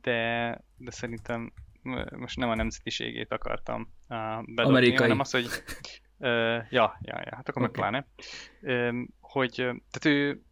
[0.00, 1.52] De, de szerintem
[2.16, 4.96] most nem a nemzetiségét akartam bedobni, Amerikai.
[4.96, 5.46] hanem az, hogy
[6.18, 7.62] ja, ja, ja, hát akkor okay.
[7.62, 8.06] meg pláne.
[9.20, 9.52] Hogy,
[9.90, 10.42] tehát ő,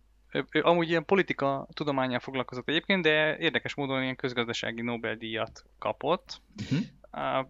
[0.52, 6.40] ő, amúgy ilyen politika tudományán foglalkozott egyébként, de érdekes módon ilyen közgazdasági Nobel-díjat kapott.
[6.62, 7.46] Uh-huh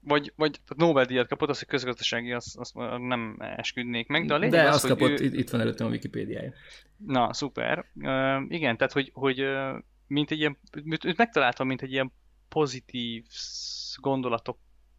[0.00, 4.60] vagy, vagy Nobel-díjat kapott, az, hogy közgazdasági, azt, azt nem esküdnék meg, de a lényeg
[4.60, 5.24] De az, azt hogy kapott, ő...
[5.24, 6.52] itt van előttem a Wikipédiája.
[6.96, 7.84] Na, szuper.
[7.94, 9.44] Uh, igen, tehát, hogy, hogy
[10.06, 10.58] mint egy ilyen,
[11.04, 12.12] őt megtaláltam, mint egy ilyen
[12.48, 13.24] pozitív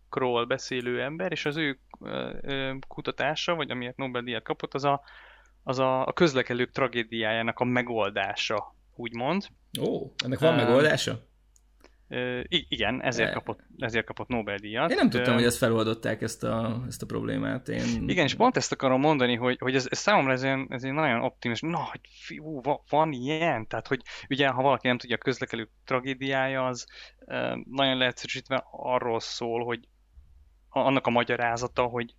[0.10, 1.80] gondolatokról beszélő ember, és az ő
[2.88, 5.02] kutatása, vagy amiért Nobel-díjat kapott, az a,
[5.64, 9.48] az a, a közlekedők tragédiájának a megoldása, úgymond.
[9.80, 11.28] Ó, ennek van uh, megoldása?
[12.50, 14.90] igen, ezért kapott, ezért kapott Nobel-díjat.
[14.90, 17.68] Én nem tudtam, hogy ezt feloldották, ezt a, ezt a problémát.
[17.68, 18.04] Én...
[18.08, 20.96] Igen, és pont ezt akarom mondani, hogy, hogy ez, ez számomra ez, ilyen, ez ilyen
[20.96, 25.24] nagyon optimis, na, hogy fiú, van ilyen, tehát, hogy ugye, ha valaki nem tudja, a
[25.24, 26.86] közlekedő tragédiája, az
[27.70, 29.88] nagyon leegyszerűsítve arról szól, hogy
[30.70, 32.16] annak a magyarázata, hogy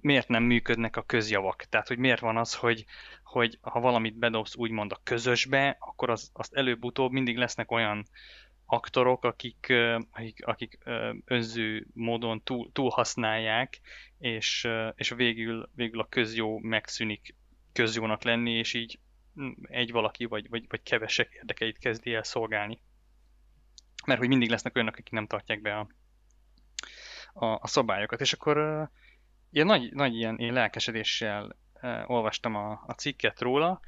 [0.00, 1.64] miért nem működnek a közjavak.
[1.68, 2.84] Tehát, hogy miért van az, hogy,
[3.24, 8.04] hogy ha valamit bedobsz úgymond a közösbe, akkor az, azt előbb-utóbb mindig lesznek olyan
[8.66, 9.72] aktorok, akik,
[10.10, 10.78] akik, akik
[11.24, 13.80] önző módon túl, túl használják,
[14.18, 17.34] és, és végül, végül a közjó megszűnik
[17.72, 18.98] közjónak lenni, és így
[19.62, 22.80] egy valaki vagy, vagy, vagy kevesek érdekeit kezdi el szolgálni.
[24.06, 25.88] Mert hogy mindig lesznek olyanok, akik nem tartják be a,
[27.38, 28.20] a, a szabályokat.
[28.20, 28.88] És akkor uh,
[29.50, 33.80] ilyen nagy, nagy ilyen én lelkesedéssel uh, olvastam a, a cikket róla,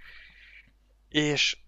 [1.09, 1.59] és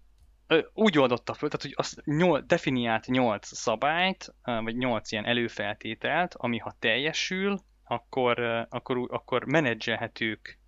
[0.73, 6.57] úgy oldotta föl, tehát hogy azt nyol, definiált nyolc szabályt, vagy nyolc ilyen előfeltételt, ami
[6.57, 10.59] ha teljesül, akkor, akkor, akkor menedzselhetők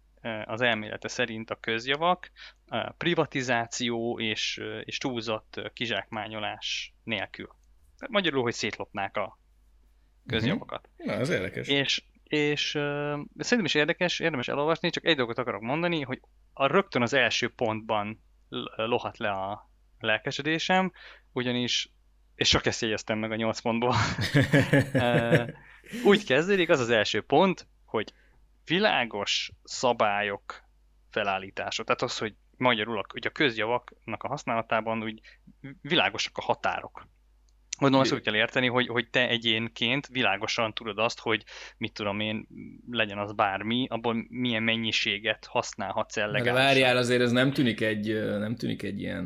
[0.45, 2.32] az elmélete szerint a közjavak,
[2.97, 7.47] privatizáció és, és túlzott kizsákmányolás nélkül.
[7.97, 9.39] Tehát magyarul, hogy szétlopnák a
[10.27, 10.89] közjavakat.
[10.97, 11.67] Na, ez érdekes.
[11.67, 12.81] És, és uh,
[13.38, 16.21] szerintem is érdekes, érdemes elolvasni, csak egy dolgot akarok mondani, hogy
[16.53, 18.23] a rögtön az első pontban
[18.75, 20.91] lohat le a lelkesedésem,
[21.31, 21.89] ugyanis,
[22.35, 23.95] és csak ezt jegyeztem meg a 8 pontból,
[26.11, 28.13] úgy kezdődik, az az első pont, hogy
[28.65, 30.63] világos szabályok
[31.09, 31.83] felállítása.
[31.83, 35.21] Tehát az, hogy magyarul hogy a közjavaknak a használatában úgy
[35.81, 37.07] világosak a határok.
[37.77, 41.43] Gondolom azt úgy kell érteni, hogy, hogy te egyénként világosan tudod azt, hogy
[41.77, 42.47] mit tudom én,
[42.91, 46.55] legyen az bármi, abból milyen mennyiséget használhatsz el legalább.
[46.55, 49.23] De várjál, azért ez nem tűnik egy, nem tűnik egy ilyen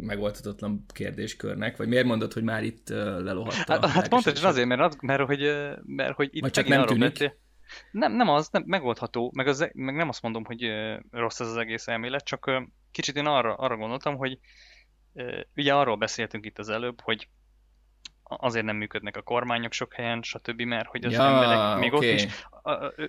[0.00, 3.72] megoldhatatlan kérdéskörnek, vagy miért mondod, hogy már itt lelohatta?
[3.72, 7.10] Hát, hát pontosan azért, mert, az, mert, hogy, mert hogy itt vagy csak nem tűnik?
[7.10, 7.36] Beszél,
[7.90, 10.72] nem, nem az, nem, megoldható, meg, az, meg nem azt mondom, hogy
[11.10, 12.50] rossz ez az egész elmélet, csak
[12.90, 14.38] kicsit én arra, arra gondoltam, hogy
[15.56, 17.28] ugye arról beszéltünk itt az előbb, hogy
[18.28, 22.08] azért nem működnek a kormányok sok helyen, stb., mert hogy az ja, emberek még okay.
[22.08, 22.26] ott is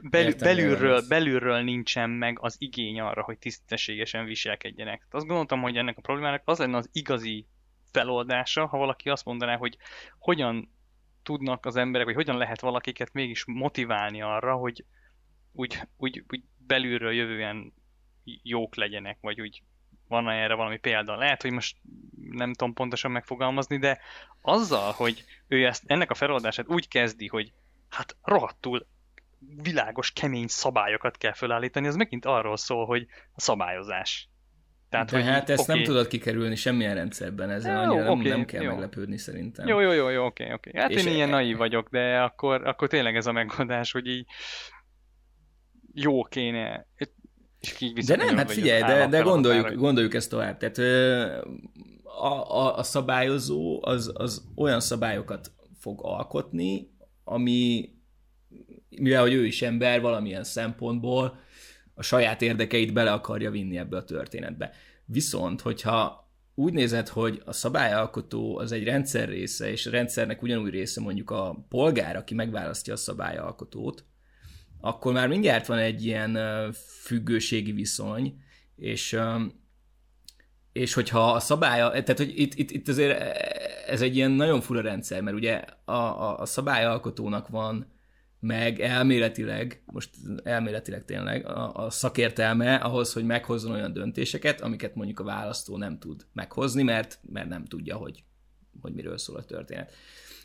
[0.01, 5.07] bel, Értem, belülről, belülről nincsen meg az igény arra, hogy tisztességesen viselkedjenek.
[5.11, 7.47] Azt gondoltam, hogy ennek a problémának az lenne az igazi
[7.91, 9.77] feloldása, ha valaki azt mondaná, hogy
[10.19, 10.71] hogyan
[11.23, 14.85] tudnak az emberek, vagy hogyan lehet valakiket mégis motiválni arra, hogy
[15.51, 17.73] úgy, úgy, úgy belülről jövően
[18.23, 19.61] jók legyenek, vagy úgy
[20.07, 21.15] van erre valami példa.
[21.15, 21.77] Lehet, hogy most
[22.31, 23.99] nem tudom pontosan megfogalmazni, de
[24.41, 27.53] azzal, hogy ő ezt, ennek a feloldását úgy kezdi, hogy
[27.89, 28.87] hát rohadtul
[29.61, 34.29] világos, kemény szabályokat kell felállítani, az megint arról szól, hogy a szabályozás.
[34.89, 35.75] Tehát, De hogy hát ezt okay.
[35.75, 38.69] nem tudod kikerülni semmilyen rendszerben, ezzel jó, annyira okay, nem, nem kell jó.
[38.69, 39.67] meglepődni szerintem.
[39.67, 40.71] Jó, jó, jó, jó oké, oké.
[40.73, 41.31] Hát és én ilyen e...
[41.31, 44.25] naív vagyok, de akkor, akkor tényleg ez a megoldás, hogy így
[45.93, 46.87] jó kéne,
[47.71, 50.57] és így de nem, hát figyelj, de, de gondoljuk, gondoljuk ezt tovább.
[50.57, 50.77] Tehát
[52.03, 56.91] a, a, a szabályozó az, az olyan szabályokat fog alkotni,
[57.23, 57.89] ami,
[58.89, 61.39] mivel hogy ő is ember valamilyen szempontból,
[61.93, 64.71] a saját érdekeit bele akarja vinni ebbe a történetbe.
[65.05, 70.69] Viszont, hogyha úgy nézed, hogy a szabályalkotó az egy rendszer része, és a rendszernek ugyanúgy
[70.69, 74.05] része mondjuk a polgár, aki megválasztja a szabályalkotót,
[74.81, 76.37] akkor már mindjárt van egy ilyen
[77.01, 78.41] függőségi viszony,
[78.75, 79.19] és
[80.71, 83.19] és hogyha a szabálya, tehát hogy itt, itt, itt azért
[83.87, 87.87] ez egy ilyen nagyon fura rendszer, mert ugye a, a, a szabályalkotónak van
[88.39, 90.09] meg elméletileg, most
[90.43, 95.99] elméletileg tényleg, a, a szakértelme ahhoz, hogy meghozzon olyan döntéseket, amiket mondjuk a választó nem
[95.99, 98.23] tud meghozni, mert, mert nem tudja, hogy,
[98.81, 99.93] hogy miről szól a történet.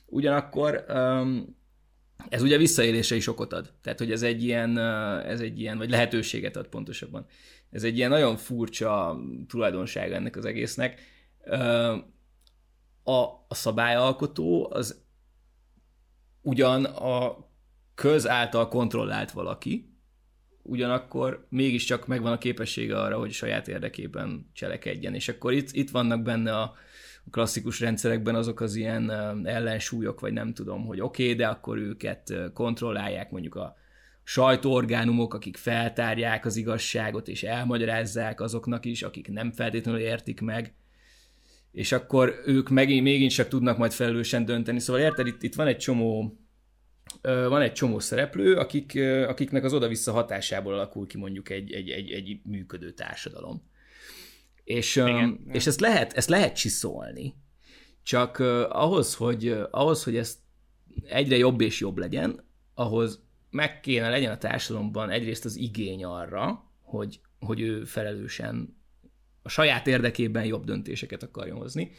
[0.07, 1.57] Ugyanakkor um,
[2.29, 3.73] ez ugye visszaélése is okot ad.
[3.83, 4.79] Tehát, hogy ez egy ilyen,
[5.19, 7.27] ez egy ilyen, vagy lehetőséget ad pontosabban.
[7.71, 11.01] Ez egy ilyen nagyon furcsa tulajdonság ennek az egésznek.
[13.03, 13.13] A,
[13.49, 15.05] a szabályalkotó az
[16.43, 17.47] ugyan a
[17.95, 19.93] köz által kontrollált valaki,
[20.63, 25.15] ugyanakkor mégiscsak megvan a képessége arra, hogy saját érdekében cselekedjen.
[25.15, 26.75] És akkor itt, itt vannak benne a,
[27.31, 29.11] klasszikus rendszerekben azok az ilyen
[29.47, 33.77] ellensúlyok, vagy nem tudom, hogy oké, okay, de akkor őket kontrollálják mondjuk a
[34.25, 40.75] sajtóorgánumok, akik feltárják az igazságot és elmagyarázzák azoknak is, akik nem feltétlenül értik meg,
[41.73, 44.79] és akkor ők megint, mégint csak tudnak majd felelősen dönteni.
[44.79, 46.37] Szóval érted, itt, itt van egy csomó
[47.23, 52.11] van egy csomó szereplő, akik, akiknek az oda-vissza hatásából alakul ki mondjuk egy, egy, egy,
[52.11, 53.71] egy működő társadalom.
[54.65, 57.35] És, igen, és ezt, lehet, ezt lehet csiszolni,
[58.03, 60.39] csak ahhoz, hogy, ahhoz, hogy ez
[61.05, 62.45] egyre jobb és jobb legyen,
[62.75, 68.81] ahhoz meg kéne legyen a társadalomban egyrészt az igény arra, hogy, hogy ő felelősen
[69.43, 71.91] a saját érdekében jobb döntéseket akarjon hozni.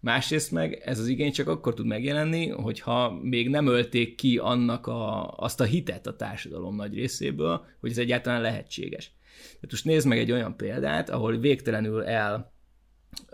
[0.00, 4.86] Másrészt meg ez az igény csak akkor tud megjelenni, hogyha még nem ölték ki annak
[4.86, 9.12] a, azt a hitet a társadalom nagy részéből, hogy ez egyáltalán lehetséges.
[9.44, 12.52] Tehát most nézd meg egy olyan példát, ahol végtelenül el,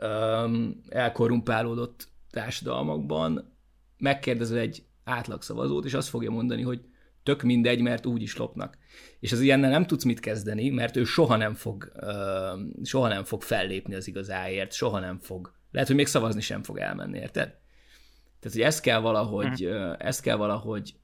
[0.03, 3.57] um, elkorrumpálódott társadalmakban
[3.99, 6.81] megkérdezel egy átlagszavazót, és azt fogja mondani, hogy
[7.23, 8.79] tök mindegy, mert úgy is lopnak.
[9.21, 13.25] És az ilyennel nem tudsz mit kezdeni, mert ő soha nem fog, uh, soha nem
[13.25, 17.55] fog fellépni az igazáért, soha nem fog, lehet, hogy még szavazni sem fog elmenni, érted?
[18.41, 20.95] Tehát, hogy ezt kell valahogy, uh, ezt kell valahogy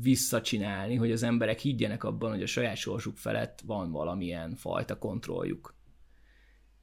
[0.00, 5.74] visszacsinálni, hogy az emberek higgyenek abban, hogy a saját sorsuk felett van valamilyen fajta kontrolljuk.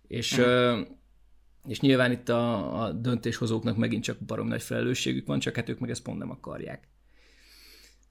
[0.07, 0.79] És, uh,
[1.67, 5.79] és nyilván itt a, a döntéshozóknak megint csak barom nagy felelősségük van, csak hát ők
[5.79, 6.87] meg ezt pont nem akarják.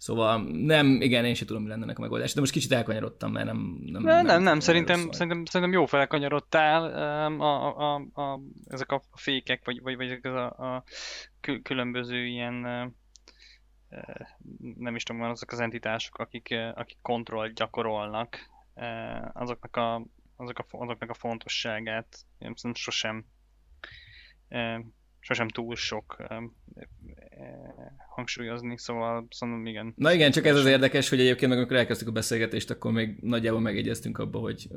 [0.05, 2.35] Szóval nem, igen, én sem tudom, mi lenne ennek a megoldás.
[2.35, 3.79] De most kicsit elkanyarodtam, mert nem...
[3.85, 6.85] Nem, nem, nem, nem szerintem, szerintem, szerintem jó felkanyarodtál.
[6.85, 10.85] A, a, a, a, ezek a fékek, vagy, vagy, vagy ezek a, a
[11.63, 12.67] különböző ilyen
[14.79, 18.39] nem is tudom, azok az entitások, akik, akik kontrollt gyakorolnak,
[19.33, 22.07] azoknak a, azok a, azoknak a fontosságát
[22.39, 23.25] szerintem sosem
[25.25, 26.17] sosem túl sok
[28.15, 29.93] hangsúlyozni, szóval szóval igen.
[29.97, 33.19] Na igen, csak ez az érdekes, hogy egyébként meg amikor elkezdtük a beszélgetést, akkor még
[33.21, 34.69] nagyjából megegyeztünk abba, hogy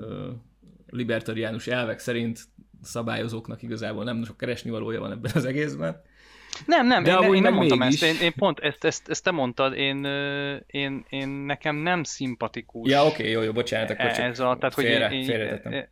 [0.88, 2.39] libertariánus elvek szerint
[2.82, 6.01] szabályozóknak igazából nem sok keresni valója van ebben az egészben.
[6.65, 8.02] Nem, nem, De én, én nem mondtam mégis.
[8.02, 10.06] ezt, én, én pont ezt, ezt, ezt te mondtad, én,
[10.67, 12.91] én, én nekem nem szimpatikus.
[12.91, 15.30] Ja, oké, okay, jó, jó, bocsánat, akkor csak ez a, tehát, félre, hogy én,
[15.72, 15.89] én,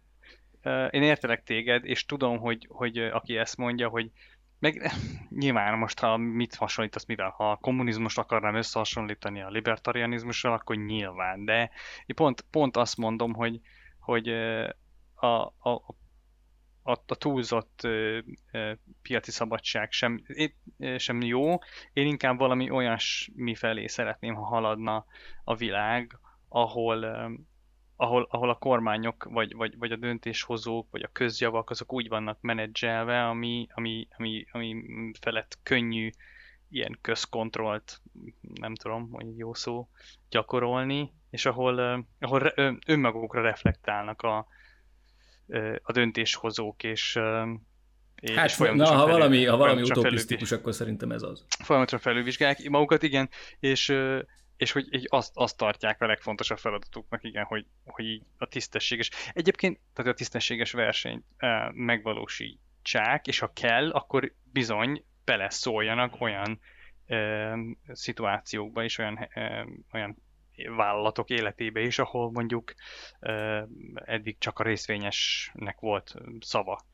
[0.90, 4.12] én értelek téged, és tudom, hogy, hogy aki ezt mondja, hogy
[4.60, 4.92] meg
[5.42, 11.46] nyilván most, ha mit hasonlítasz mivel, ha a kommunizmust akarnám összehasonlítani a libertarianizmussal, akkor nyilván,
[11.46, 11.60] de
[12.06, 13.60] én pont, pont azt mondom, hogy,
[14.00, 14.30] hogy
[15.14, 15.96] a, a, a,
[16.88, 18.20] a túlzott ö,
[18.52, 18.72] ö,
[19.02, 20.26] piaci szabadság sem,
[20.98, 21.58] sem jó,
[21.94, 25.06] én inkább valami olyasmi felé szeretném, ha haladna
[25.44, 27.04] a világ, ahol,
[27.96, 32.42] ahol, ahol a kormányok, vagy, vagy, vagy a döntéshozók, vagy a közjavak, azok úgy vannak
[32.42, 34.84] menedzselve, ami, ami, ami, ami
[35.20, 36.10] felett könnyű
[36.70, 38.02] ilyen közkontrollt,
[38.54, 39.90] nem tudom, hogy jó szó,
[40.30, 42.54] gyakorolni, és ahol, ahol
[42.86, 44.48] önmagukra reflektálnak a,
[45.82, 47.20] a döntéshozók, és,
[48.16, 51.46] és hát, na, ha valami, ha valami utopisztikus, akkor szerintem ez az.
[51.64, 53.30] Folyamatosan felülvizsgálják magukat, igen,
[53.60, 53.94] és
[54.58, 59.10] és hogy így azt, azt tartják a legfontosabb feladatuknak, igen, hogy, hogy így a tisztességes,
[59.34, 61.26] egyébként, tehát a tisztességes versenyt
[61.72, 66.60] megvalósítsák, és ha kell, akkor bizony beleszóljanak olyan
[67.06, 67.54] e,
[67.92, 70.18] szituációkba és olyan, e, olyan
[70.76, 72.74] vállalatok életébe is, ahol mondjuk
[73.94, 76.86] eddig csak a részvényesnek volt szava.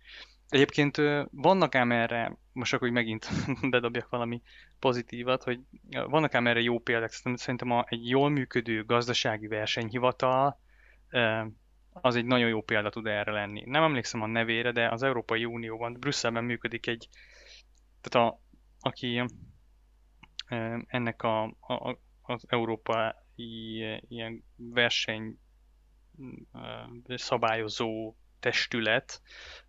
[0.49, 0.97] Egyébként
[1.31, 3.29] vannak ám erre, most akkor hogy megint
[3.69, 4.41] bedobjak valami
[4.79, 5.59] pozitívat, hogy
[5.89, 10.59] vannak ám erre jó példák, szerintem a, egy jól működő gazdasági versenyhivatal
[11.91, 13.63] az egy nagyon jó példa tud erre lenni.
[13.65, 17.09] Nem emlékszem a nevére, de az Európai Unióban, Brüsszelben működik egy,
[18.01, 18.39] tehát a,
[18.79, 19.23] aki
[20.87, 23.11] ennek a, a, az európai
[24.07, 25.37] ilyen verseny
[27.07, 29.21] szabályozó testület,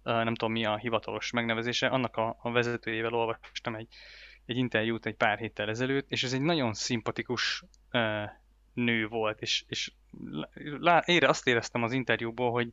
[0.03, 3.89] nem tudom mi a hivatalos megnevezése, annak a, vezetőjével olvastam egy,
[4.47, 8.31] egy interjút egy pár héttel ezelőtt, és ez egy nagyon szimpatikus uh,
[8.73, 9.93] nő volt, és, és
[11.05, 12.73] ére azt éreztem az interjúból, hogy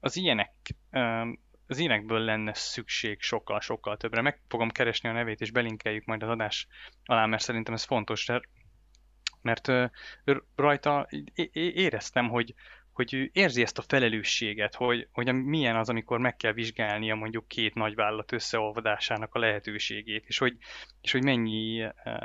[0.00, 0.52] az ilyenek,
[0.92, 4.20] um, az ilyenekből lenne szükség sokkal-sokkal többre.
[4.20, 6.66] Meg fogom keresni a nevét, és belinkeljük majd az adás
[7.04, 8.24] alá, mert szerintem ez fontos,
[9.48, 9.92] mert
[10.54, 11.08] rajta
[11.52, 12.54] éreztem, hogy,
[12.92, 17.48] hogy ő érzi ezt a felelősséget, hogy, hogy milyen az, amikor meg kell vizsgálnia mondjuk
[17.48, 20.56] két nagyvállalat összeolvadásának a lehetőségét, és hogy,
[21.00, 21.84] és hogy mennyi,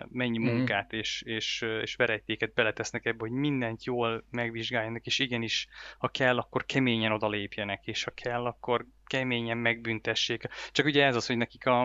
[0.09, 0.43] mennyi mm.
[0.43, 5.67] munkát és, és, és verejtéket beletesznek ebbe, hogy mindent jól megvizsgáljanak, és igenis,
[5.97, 10.47] ha kell, akkor keményen odalépjenek, és ha kell, akkor keményen megbüntessék.
[10.71, 11.81] Csak ugye ez az, hogy nekik a,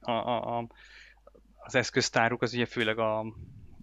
[0.00, 0.66] a, a, a
[1.64, 3.24] az eszköztáruk az ugye főleg a,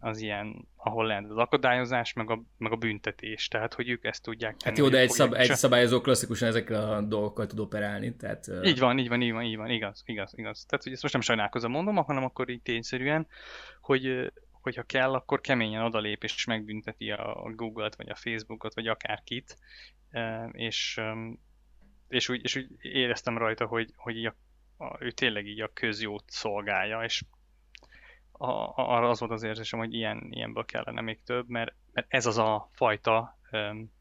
[0.03, 4.23] az ilyen, ahol lehet az akadályozás, meg a, meg a büntetés, tehát hogy ők ezt
[4.23, 4.75] tudják tenni.
[4.75, 8.51] Hát jó, de egy, szab, egy szabályozó klasszikusan ezekkel a dolgokkal tud operálni, tehát...
[8.63, 10.65] Így van, így van, így van, így van, igaz, igaz, igaz.
[10.65, 13.27] Tehát, hogy ezt most nem sajnálkozom mondom, hanem akkor így tényszerűen,
[13.81, 19.57] hogy hogyha kell, akkor keményen odalép és megbünteti a Google-t, vagy a Facebookot, vagy akárkit,
[20.51, 21.01] és,
[22.07, 24.35] és, úgy, és úgy éreztem rajta, hogy, hogy így a,
[24.77, 27.23] a, ő tényleg így a közjót szolgálja, és
[28.41, 32.25] a, arra az volt az érzésem, hogy ilyen, ilyenből kellene még több, mert, mert ez
[32.25, 33.93] az a fajta um,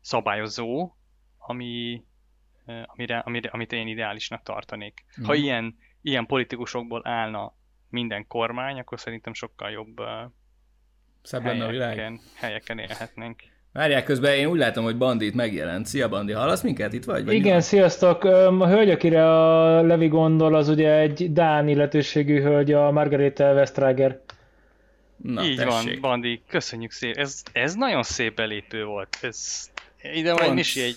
[0.00, 0.96] szabályozó,
[1.38, 2.04] ami,
[2.66, 5.04] uh, amire, amire, amit én ideálisnak tartanék.
[5.20, 5.24] Mm.
[5.24, 7.54] Ha ilyen, ilyen politikusokból állna
[7.88, 10.06] minden kormány, akkor szerintem sokkal jobb uh,
[11.22, 12.20] Szebb helyeken, a világ.
[12.34, 13.42] helyeken élhetnénk.
[13.72, 15.86] Várják közben, én úgy látom, hogy Bandit megjelent.
[15.86, 16.92] Szia Bandi, hallasz minket?
[16.92, 17.24] Itt vagy?
[17.24, 17.62] vagy Igen, mi?
[17.62, 18.24] sziasztok.
[18.24, 24.20] A hölgy, akire a Levi gondol, az ugye egy Dán illetőségű hölgy, a Margareta Westrager.
[25.16, 26.00] Na, Így tessék.
[26.00, 27.22] van, Bandi, köszönjük szépen.
[27.22, 29.18] Ez, ez nagyon szép belépő volt.
[29.22, 29.70] Ez,
[30.14, 30.96] ide majd Misi egy,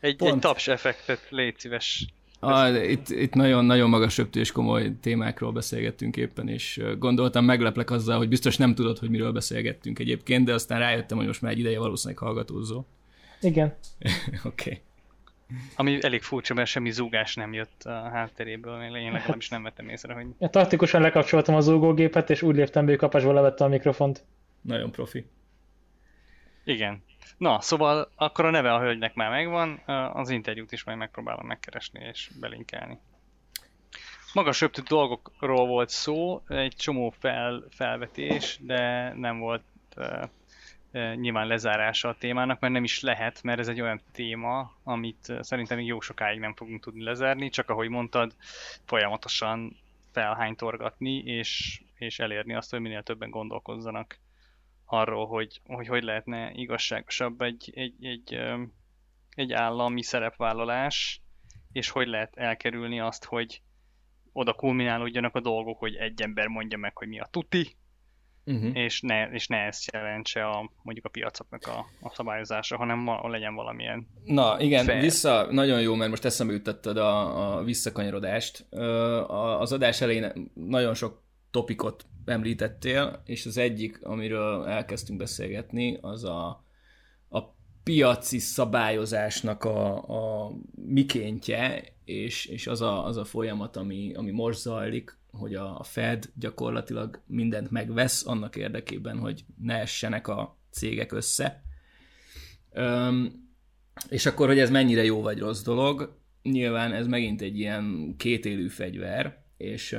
[0.00, 2.06] egy, egy taps effektet, légy szíves.
[2.44, 8.16] A, itt, itt nagyon, nagyon magas és komoly témákról beszélgettünk éppen, és gondoltam, megleplek azzal,
[8.16, 11.58] hogy biztos nem tudod, hogy miről beszélgettünk egyébként, de aztán rájöttem, hogy most már egy
[11.58, 12.84] ideje valószínűleg hallgatózó.
[13.40, 13.66] Igen.
[14.44, 14.44] Oké.
[14.44, 14.80] okay.
[15.76, 20.14] Ami elég furcsa, mert semmi zúgás nem jött a hátteréből, én legalábbis nem vettem észre,
[20.14, 20.26] hogy...
[20.38, 24.24] Ja, taktikusan lekapcsoltam a zúgógépet, és úgy léptem be, hogy kapásból levette a mikrofont.
[24.60, 25.24] Nagyon profi.
[26.64, 27.02] Igen.
[27.36, 32.04] Na, szóval akkor a neve a hölgynek már megvan, az interjút is majd megpróbálom megkeresni
[32.04, 32.98] és belinkelni.
[34.34, 39.62] Magas röptű dolgokról volt szó, egy csomó fel, felvetés, de nem volt
[39.96, 40.22] uh,
[40.92, 45.32] uh, nyilván lezárása a témának, mert nem is lehet, mert ez egy olyan téma, amit
[45.40, 48.34] szerintem még jó sokáig nem fogunk tudni lezárni, csak ahogy mondtad,
[48.84, 49.76] folyamatosan
[50.12, 54.18] felhánytorgatni, és, és elérni azt, hogy minél többen gondolkozzanak
[54.84, 58.38] arról, hogy hogy, hogy lehetne igazságosabb egy, egy, egy,
[59.30, 61.22] egy állami szerepvállalás,
[61.72, 63.62] és hogy lehet elkerülni azt, hogy
[64.32, 67.76] oda kulminálódjanak a dolgok, hogy egy ember mondja meg, hogy mi a tuti,
[68.44, 68.76] uh-huh.
[68.76, 73.28] és, ne, és ne ezt jelentse a, mondjuk a piacoknak a, a szabályozása, hanem ma,
[73.28, 75.00] legyen valamilyen Na igen, fair.
[75.00, 78.66] vissza, nagyon jó, mert most eszembe jutottad a, a visszakanyarodást.
[79.58, 81.22] Az adás elején nagyon sok
[81.54, 86.64] topikot említettél, és az egyik, amiről elkezdtünk beszélgetni, az a,
[87.28, 87.40] a
[87.82, 94.58] piaci szabályozásnak a, a mikéntje, és, és az, a, az a folyamat, ami, ami most
[94.58, 101.62] zajlik, hogy a, Fed gyakorlatilag mindent megvesz annak érdekében, hogy ne essenek a cégek össze.
[102.72, 103.32] Öm,
[104.08, 108.68] és akkor, hogy ez mennyire jó vagy rossz dolog, nyilván ez megint egy ilyen kétélű
[108.68, 109.96] fegyver, és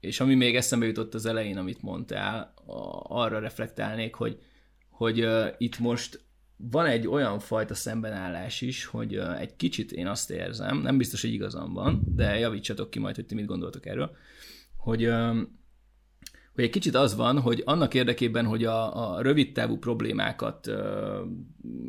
[0.00, 2.54] és ami még eszembe jutott az elején, amit mondtál,
[3.02, 4.38] arra reflektálnék, hogy,
[4.88, 6.24] hogy uh, itt most
[6.56, 11.20] van egy olyan fajta szembenállás is, hogy uh, egy kicsit én azt érzem, nem biztos,
[11.20, 14.16] hogy igazam van, de javítsatok ki majd, hogy ti mit gondoltok erről,
[14.76, 15.36] hogy, uh,
[16.54, 21.24] hogy egy kicsit az van, hogy annak érdekében, hogy a, a rövid távú problémákat ö,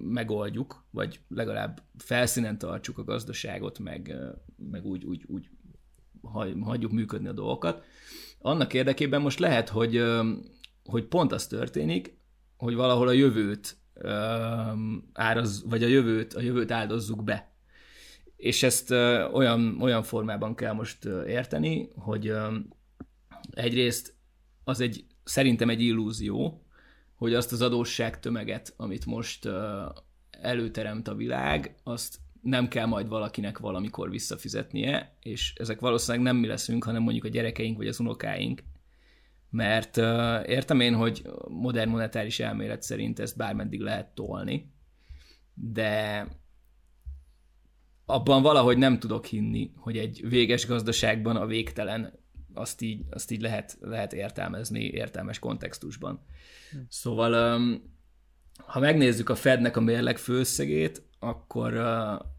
[0.03, 4.29] megoldjuk, vagy legalább felszínen tartsuk a gazdaságot, meg, ö,
[4.71, 5.49] meg úgy, úgy, úgy
[6.61, 7.83] hagyjuk működni a dolgokat,
[8.41, 10.03] annak érdekében most lehet, hogy,
[10.85, 12.17] hogy pont az történik,
[12.57, 13.77] hogy valahol a jövőt
[15.13, 17.55] áraz, vagy a jövőt, a jövőt áldozzuk be.
[18.35, 18.91] És ezt
[19.33, 22.33] olyan, olyan formában kell most érteni, hogy
[23.51, 24.15] egyrészt
[24.63, 26.65] az egy, szerintem egy illúzió,
[27.15, 29.49] hogy azt az adósság tömeget, amit most
[30.31, 36.47] előteremt a világ, azt nem kell majd valakinek valamikor visszafizetnie, és ezek valószínűleg nem mi
[36.47, 38.63] leszünk, hanem mondjuk a gyerekeink vagy az unokáink.
[39.49, 44.71] Mert uh, értem én, hogy modern monetáris elmélet szerint ezt bármeddig lehet tolni,
[45.53, 46.27] de
[48.05, 52.19] abban valahogy nem tudok hinni, hogy egy véges gazdaságban a végtelen
[52.53, 56.25] azt így, azt így lehet, lehet értelmezni értelmes kontextusban.
[56.71, 56.77] Hm.
[56.87, 57.61] Szóval
[58.65, 61.73] ha megnézzük a Fednek a mérleg főszegét, akkor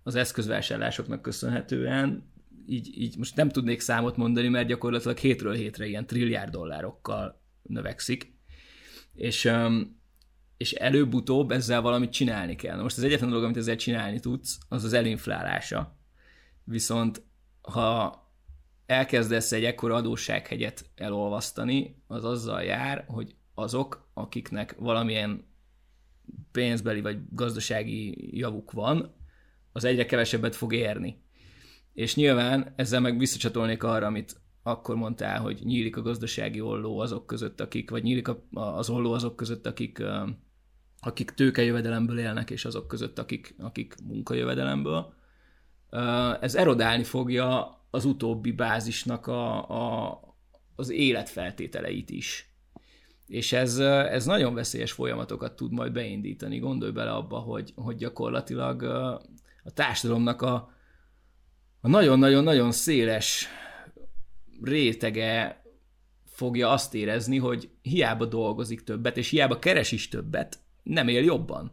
[0.02, 2.32] az eszközvásárlásoknak köszönhetően
[2.66, 8.34] így, így most nem tudnék számot mondani, mert gyakorlatilag hétről hétre ilyen trilliárd dollárokkal növekszik,
[9.14, 9.50] és,
[10.56, 12.76] és előbb-utóbb ezzel valamit csinálni kell.
[12.76, 15.98] Na most az egyetlen dolog, amit ezzel csinálni tudsz, az az elinflálása.
[16.64, 17.22] Viszont
[17.60, 18.20] ha
[18.86, 25.51] elkezdesz egy ekkora adóssághegyet elolvasztani, az azzal jár, hogy azok, akiknek valamilyen
[26.52, 29.14] pénzbeli vagy gazdasági javuk van,
[29.72, 31.22] az egyre kevesebbet fog érni.
[31.92, 37.26] És nyilván ezzel meg visszacsatolnék arra, amit akkor mondtál, hogy nyílik a gazdasági olló azok
[37.26, 40.02] között, akik, vagy nyílik a, az olló azok között, akik,
[41.00, 45.14] akik tőkejövedelemből élnek, és azok között, akik, akik munkajövedelemből.
[46.40, 50.20] Ez erodálni fogja az utóbbi bázisnak a, a,
[50.74, 52.51] az életfeltételeit is.
[53.32, 56.58] És ez, ez nagyon veszélyes folyamatokat tud majd beindítani.
[56.58, 58.82] Gondolj bele abba, hogy, hogy gyakorlatilag
[59.62, 60.72] a társadalomnak a,
[61.80, 63.48] a nagyon-nagyon-nagyon széles
[64.62, 65.62] rétege
[66.24, 71.72] fogja azt érezni, hogy hiába dolgozik többet, és hiába keres is többet, nem él jobban.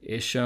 [0.00, 0.40] És,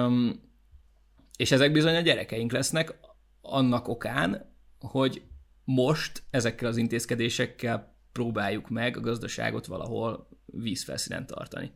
[1.37, 2.99] és ezek bizony a gyerekeink lesznek,
[3.41, 5.23] annak okán, hogy
[5.65, 11.73] most ezekkel az intézkedésekkel próbáljuk meg a gazdaságot valahol vízfelszínen tartani.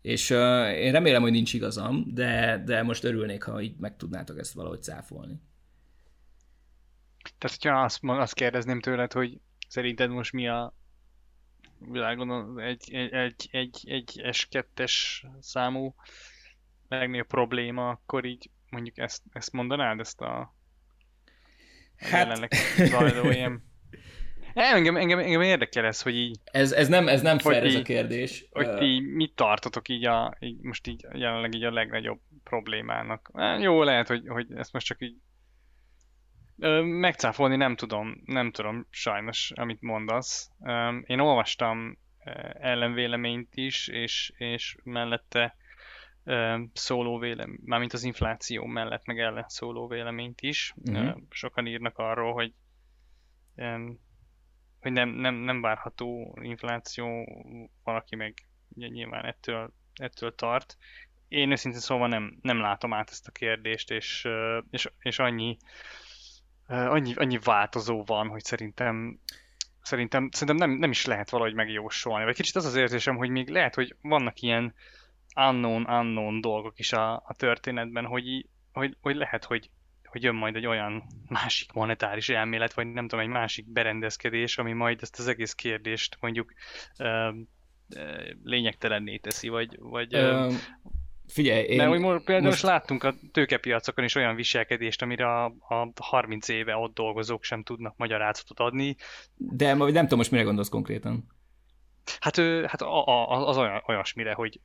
[0.00, 4.38] És uh, én remélem, hogy nincs igazam, de, de most örülnék, ha így meg tudnátok
[4.38, 5.40] ezt valahogy cáfolni.
[7.38, 10.74] Tehát, hogyha azt, azt kérdezném tőled, hogy szerinted most mi a
[11.78, 14.92] világon egy, egy, egy, egy, egy S2-es
[15.40, 15.94] számú
[16.88, 20.54] legnagyobb probléma, akkor így mondjuk ezt, ezt mondanád, ezt a
[21.96, 22.26] Hát...
[22.26, 23.72] Jelenleg zajló ilyen...
[24.54, 26.38] Engem, engem, engem érdekel ez, hogy így...
[26.44, 28.46] Ez, ez nem, ez nem fair ez a kérdés.
[28.50, 28.82] Hogy uh...
[28.82, 33.30] így mit tartotok így, a, így most így jelenleg így a legnagyobb problémának.
[33.60, 35.16] Jó, lehet, hogy, hogy ezt most csak így
[36.82, 40.50] megcáfolni nem tudom, nem tudom sajnos, amit mondasz.
[41.06, 41.98] Én olvastam
[42.60, 45.56] ellenvéleményt is, és, és mellette
[46.72, 50.74] szóló vélemény, mármint az infláció mellett meg ellen szóló véleményt is.
[50.76, 51.16] Uh-huh.
[51.30, 52.52] Sokan írnak arról, hogy
[54.84, 57.26] hogy nem, nem, nem várható infláció,
[57.82, 58.34] valaki meg
[58.68, 60.76] ugye nyilván ettől, ettől tart.
[61.28, 64.28] Én őszintén szóval nem, nem látom át ezt a kérdést, és,
[64.70, 65.56] és, és annyi,
[66.66, 69.18] annyi, annyi változó van, hogy szerintem
[69.82, 72.24] szerintem, szerintem nem, nem is lehet valahogy megjósolni.
[72.24, 74.74] Vagy kicsit az az érzésem, hogy még lehet, hogy vannak ilyen
[75.36, 79.70] unknown, unknown dolgok is a, a történetben, hogy, hogy, hogy lehet, hogy,
[80.14, 84.72] hogy jön majd egy olyan másik monetáris elmélet, vagy nem tudom, egy másik berendezkedés, ami
[84.72, 86.52] majd ezt az egész kérdést mondjuk
[86.98, 87.34] uh,
[88.44, 90.56] lényegtelenné teszi, vagy, vagy um,
[91.26, 91.76] Figyelj, én...
[91.76, 92.44] Mert hogy például most...
[92.44, 97.62] most láttunk a tőkepiacokon is olyan viselkedést, amire a, a 30 éve ott dolgozók sem
[97.62, 98.96] tudnak magyarázatot adni.
[99.36, 101.26] De nem tudom most mire gondolsz konkrétan.
[102.18, 102.36] Hát,
[102.66, 104.60] hát az olyan, olyasmire, hogy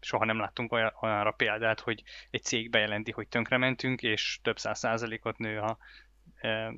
[0.00, 4.78] soha nem láttunk olyan, olyanra példát, hogy egy cég bejelenti, hogy tönkrementünk, és több száz
[4.78, 5.78] százalékot nő a,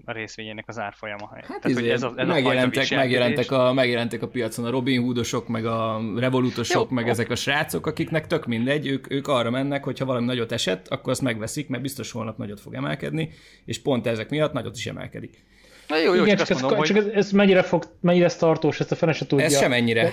[0.05, 1.31] a részvényének az árfolyama.
[1.33, 5.03] Hát Tehát, hogy ez a, ez megjelentek, a megjelentek, a, megjelentek a piacon a Robin
[5.03, 9.51] Hoodosok, meg a Revolutosok, Jó, meg ezek a srácok, akiknek tök mindegy, ők, ők arra
[9.51, 13.31] mennek, hogy ha valami nagyot esett, akkor azt megveszik, mert biztos holnap nagyot fog emelkedni,
[13.65, 15.45] és pont ezek miatt nagyot is emelkedik.
[15.89, 16.97] Na jó, jó, Igen, csak, csak, mondom, ez, hogy...
[16.97, 19.45] csak ez, ez, mennyire, fog, mennyire ez tartós, ezt a fene se tudja.
[19.45, 20.13] Ez sem ennyire.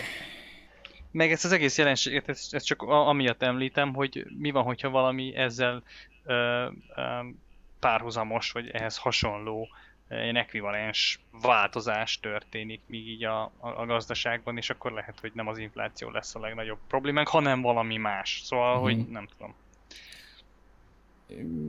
[1.12, 5.36] Meg ezt az egész jelenséget, ezt, ezt csak amiatt említem, hogy mi van, hogyha valami
[5.36, 5.84] ezzel
[6.26, 6.34] ö,
[6.96, 7.02] ö,
[7.80, 9.68] párhuzamos, vagy ehhez hasonló
[10.10, 15.48] ilyen ekvivalens változás történik még így a, a, a gazdaságban, és akkor lehet, hogy nem
[15.48, 18.42] az infláció lesz a legnagyobb problémánk, hanem valami más.
[18.44, 18.82] Szóval, hmm.
[18.82, 19.12] hogy mhm.
[19.12, 19.56] nem tudom.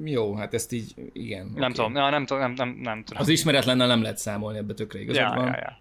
[0.05, 1.47] Jó, hát ezt így, igen.
[1.47, 1.73] Nem okay.
[1.73, 3.23] tudom, ja, nem, tudom, nem, nem, nem tudom.
[3.23, 5.47] Az ismeretlennel nem lehet számolni, ebbe tökre igazad ja, van.
[5.47, 5.79] Ja, ja,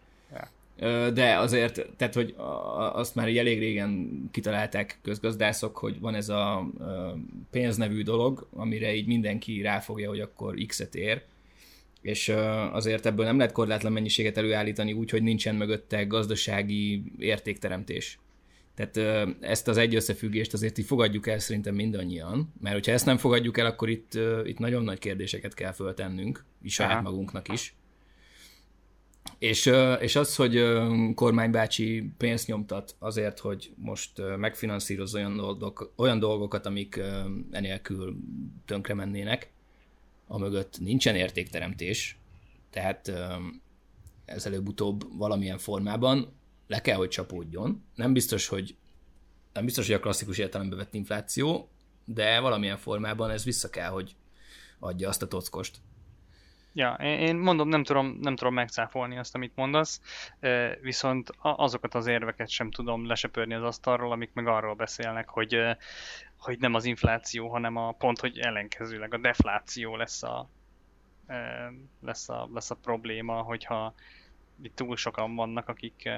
[0.80, 1.10] ja.
[1.10, 2.36] De azért, tehát, hogy
[2.94, 6.70] azt már elég régen kitalálták közgazdászok, hogy van ez a
[7.52, 11.22] pénznevű dolog, amire így mindenki ráfogja, hogy akkor X-et ér,
[12.02, 12.34] és
[12.72, 18.20] azért ebből nem lehet korlátlan mennyiséget előállítani úgy, hogy nincsen mögötte gazdasági értékteremtés.
[18.76, 18.98] Tehát
[19.42, 23.58] ezt az egy összefüggést azért így fogadjuk el szerintem mindannyian, mert hogyha ezt nem fogadjuk
[23.58, 27.76] el, akkor itt, itt nagyon nagy kérdéseket kell föltennünk, is saját magunknak is.
[29.40, 30.64] És, és az, hogy
[31.16, 37.02] kormánybácsi pénzt nyomtat azért, hogy most megfinanszíroz olyan, dolgok, olyan dolgokat, amik
[37.52, 38.16] enélkül
[38.66, 39.52] tönkre mennének,
[40.28, 42.18] a mögött nincsen értékteremtés,
[42.70, 43.12] tehát
[44.26, 46.34] ez előbb-utóbb valamilyen formában
[46.74, 47.86] le kell, hogy csapódjon.
[47.96, 48.76] Nem biztos, hogy
[49.54, 51.70] nem biztos, hogy a klasszikus értelembe vett infláció,
[52.06, 54.16] de valamilyen formában ez vissza kell, hogy
[54.80, 55.78] adja azt a tockost.
[56.74, 60.02] Ja, én mondom, nem tudom, nem tudom megcáfolni azt, amit mondasz,
[60.82, 65.60] viszont azokat az érveket sem tudom lesöpörni az asztalról, amik meg arról beszélnek, hogy,
[66.38, 70.50] hogy nem az infláció, hanem a pont, hogy ellenkezőleg a defláció lesz a,
[72.02, 73.94] lesz a, lesz a probléma, hogyha
[74.62, 76.10] itt túl sokan vannak, akik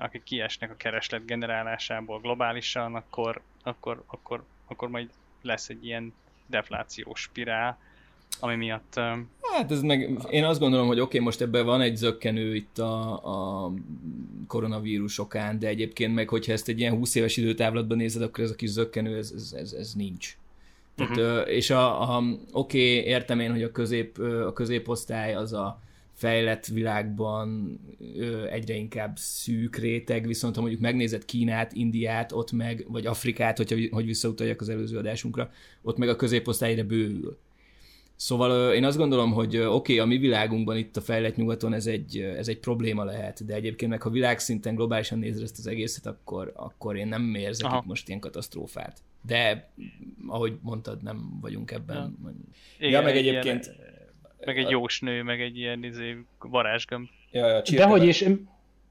[0.00, 5.10] akik kiesnek a kereslet generálásából globálisan, akkor, akkor, akkor, akkor majd
[5.42, 6.12] lesz egy ilyen
[6.46, 7.78] deflációs spirál,
[8.40, 8.96] ami miatt...
[8.96, 9.18] Eh,
[9.56, 12.78] hát ez meg, én azt gondolom, hogy oké, okay, most ebben van egy zöggenő itt
[12.78, 13.12] a,
[13.64, 13.72] a
[14.46, 18.50] koronavírus okán, de egyébként meg, hogyha ezt egy ilyen 20 éves időtávlatban nézed, akkor ez
[18.50, 20.36] a kis zöggenő, ez, ez, ez, ez nincs.
[20.94, 21.54] Tehát, uh-huh.
[21.54, 25.80] És a, a oké, okay, értem én, hogy a, közép, a középosztály az a
[26.18, 27.80] fejlett világban
[28.50, 33.76] egyre inkább szűk réteg, viszont ha mondjuk megnézed Kínát, Indiát, ott meg, vagy Afrikát, hogyha,
[33.90, 35.50] hogy visszautaljak az előző adásunkra,
[35.82, 37.38] ott meg a középosztályra bővül.
[38.16, 41.86] Szóval én azt gondolom, hogy oké, okay, a mi világunkban itt a fejlett nyugaton ez
[41.86, 46.06] egy, ez egy probléma lehet, de egyébként meg ha világszinten globálisan nézed ezt az egészet,
[46.06, 47.76] akkor, akkor én nem érzek Aha.
[47.76, 48.98] itt most ilyen katasztrófát.
[49.26, 49.70] De
[50.26, 52.18] ahogy mondtad, nem vagyunk ebben.
[52.78, 53.64] Ja, ja meg egyébként...
[53.64, 53.87] Ilyen
[54.44, 57.08] meg egy jósnő, meg egy ilyen izé, varázsgömb.
[57.30, 58.24] Ja, ja, Dehogy is,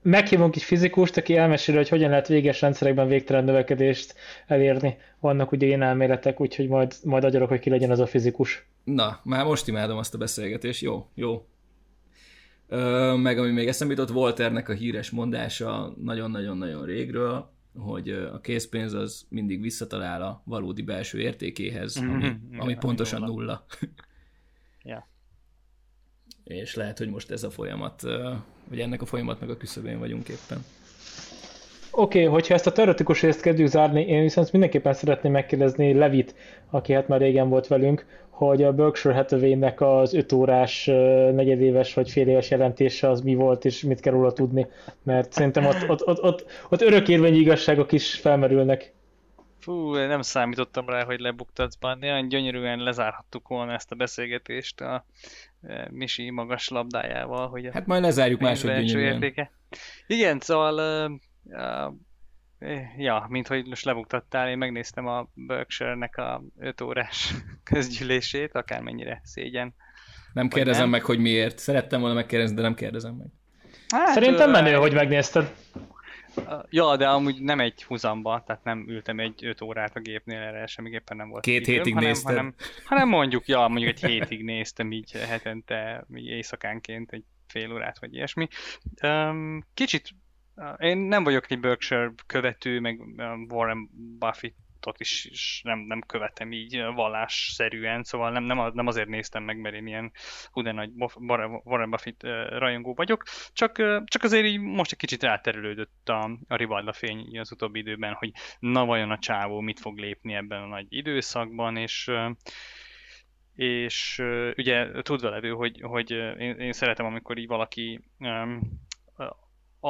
[0.01, 4.15] meghívunk egy fizikust, aki elmeséli, hogy hogyan lehet véges rendszerekben végtelen növekedést
[4.47, 4.97] elérni.
[5.19, 8.65] Vannak ugye ilyen elméletek, úgyhogy majd, majd agyarok, hogy ki legyen az a fizikus.
[8.83, 10.81] Na, már most imádom azt a beszélgetést.
[10.81, 11.45] Jó, jó.
[12.67, 18.93] Ö, meg ami még eszembe jutott, Walternek a híres mondása nagyon-nagyon-nagyon régről, hogy a készpénz
[18.93, 22.59] az mindig visszatalál a valódi belső értékéhez, ami, mm-hmm.
[22.59, 23.65] ami pontosan nulla.
[26.47, 28.01] És lehet, hogy most ez a folyamat,
[28.69, 30.65] vagy ennek a folyamatnak a küszöbén vagyunk éppen.
[31.91, 36.35] Oké, okay, hogyha ezt a teoretikus részt kezdjük zárni, én viszont mindenképpen szeretném megkérdezni Levit,
[36.69, 40.85] aki hát már régen volt velünk, hogy a Berkshire Hathaway-nek az 5 órás,
[41.33, 44.67] negyedéves vagy fél éves jelentése az mi volt, és mit kell róla tudni,
[45.03, 48.93] mert szerintem ott, ott, ott, ott, ott örökérvényi igazságok is felmerülnek.
[49.59, 55.05] Fú, nem számítottam rá, hogy lebuktatsz, bár olyan gyönyörűen lezárhattuk volna ezt a beszélgetést a
[55.61, 57.49] e, Misi magas labdájával.
[57.49, 59.13] Hogy hát majd lezárjuk máshogy gyönyörűen.
[59.13, 59.51] Értéke.
[60.07, 61.11] Igen, szóval uh,
[62.59, 67.33] uh, ja, mint hogy most lebuktattál, én megnéztem a Berkshire-nek a 5 órás
[67.63, 69.75] közgyűlését, akármennyire szégyen.
[70.33, 70.89] Nem kérdezem nem.
[70.89, 71.57] meg, hogy miért.
[71.57, 73.27] Szerettem volna megkérdezni, de nem kérdezem meg.
[73.87, 75.53] Hát, Szerintem menő, hogy megnézted.
[76.69, 80.65] Ja, de amúgy nem egy húzamba, tehát nem ültem egy 5 órát a gépnél, erre
[80.65, 82.35] semmiképpen nem volt Két időm, hétig hanem, néztem.
[82.35, 87.99] Hanem, hanem mondjuk, ja, mondjuk egy hétig néztem így hetente, így éjszakánként egy fél órát,
[87.99, 88.47] vagy ilyesmi.
[89.73, 90.09] Kicsit
[90.77, 93.01] én nem vagyok egy Berkshire követő, meg
[93.49, 94.55] Warren Buffett
[94.87, 99.59] ott is, is nem, nem követem így vallásszerűen, szóval nem, nem, nem azért néztem meg,
[99.59, 100.11] mert én ilyen
[100.51, 100.91] húde nagy
[101.63, 103.23] Warren Buffett rajongó vagyok,
[103.53, 108.13] csak, csak azért így most egy kicsit ráterülődött a, a rivalda fény az utóbbi időben,
[108.13, 112.11] hogy na vajon a csávó mit fog lépni ebben a nagy időszakban, és
[113.55, 114.23] és
[114.57, 118.59] ugye tudva levő, hogy, hogy én, én szeretem, amikor így valaki um,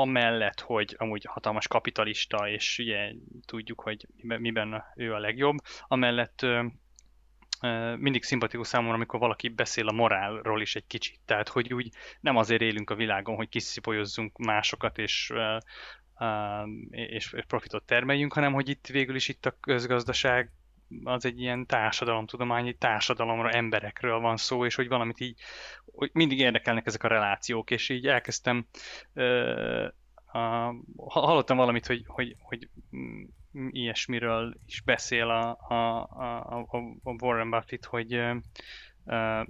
[0.01, 3.13] amellett, hogy amúgy hatalmas kapitalista, és ugye
[3.45, 6.45] tudjuk, hogy miben ő a legjobb, amellett
[7.97, 11.19] mindig szimpatikus számomra, amikor valaki beszél a morálról is egy kicsit.
[11.25, 11.89] Tehát, hogy úgy
[12.19, 15.33] nem azért élünk a világon, hogy kiszipolyozzunk másokat, és,
[16.89, 20.51] és profitot termeljünk, hanem hogy itt végül is itt a közgazdaság
[21.03, 25.39] az egy ilyen társadalomtudomány, egy társadalomra, emberekről van szó, és hogy valamit így,
[25.95, 28.67] hogy mindig érdekelnek ezek a relációk, és így elkezdtem,
[29.13, 29.85] uh,
[30.25, 32.69] a, hallottam valamit, hogy, hogy, hogy
[33.71, 36.01] ilyesmiről is beszél a, a,
[36.57, 36.67] a,
[37.03, 38.15] a Warren Buffett, hogy
[39.03, 39.45] uh,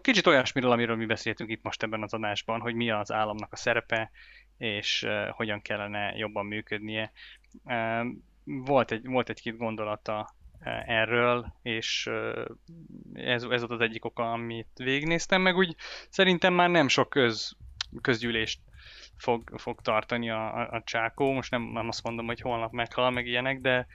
[0.00, 3.56] kicsit olyasmiről, amiről mi beszéltünk itt most ebben az adásban, hogy mi az államnak a
[3.56, 4.10] szerepe,
[4.58, 7.12] és uh, hogyan kellene jobban működnie.
[7.64, 8.06] Uh,
[8.44, 10.36] volt, egy, volt egy-két gondolata
[10.86, 12.10] erről, és
[13.14, 15.76] ez, ez volt az egyik oka, amit végignéztem, meg úgy
[16.08, 17.56] szerintem már nem sok köz,
[18.00, 18.60] közgyűlést
[19.16, 21.32] fog, fog tartani a, a csákó.
[21.32, 23.86] Most nem, nem azt mondom, hogy holnap meghal, meg ilyenek, de,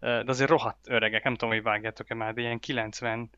[0.00, 1.24] de azért rohadt öregek.
[1.24, 3.30] Nem tudom, hogy vágjátok-e már, de ilyen 90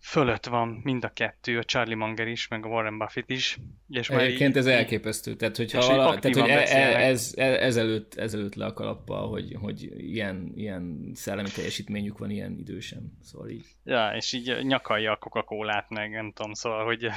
[0.00, 3.58] fölött van mind a kettő, a Charlie Munger is, meg a Warren Buffett is.
[3.88, 5.34] És Egyébként így, ez elképesztő.
[5.34, 9.56] Tehát, hogyha vala, tehát, hogy e, e, ez, ez, ezelőtt, ezelőtt le a kalappal, hogy,
[9.60, 13.18] hogy ilyen, ilyen szellemi teljesítményük van ilyen idősen.
[13.22, 13.66] Szóval így.
[13.84, 17.06] Ja, és így nyakalja a Coca-Colát, meg nem tudom, szóval, hogy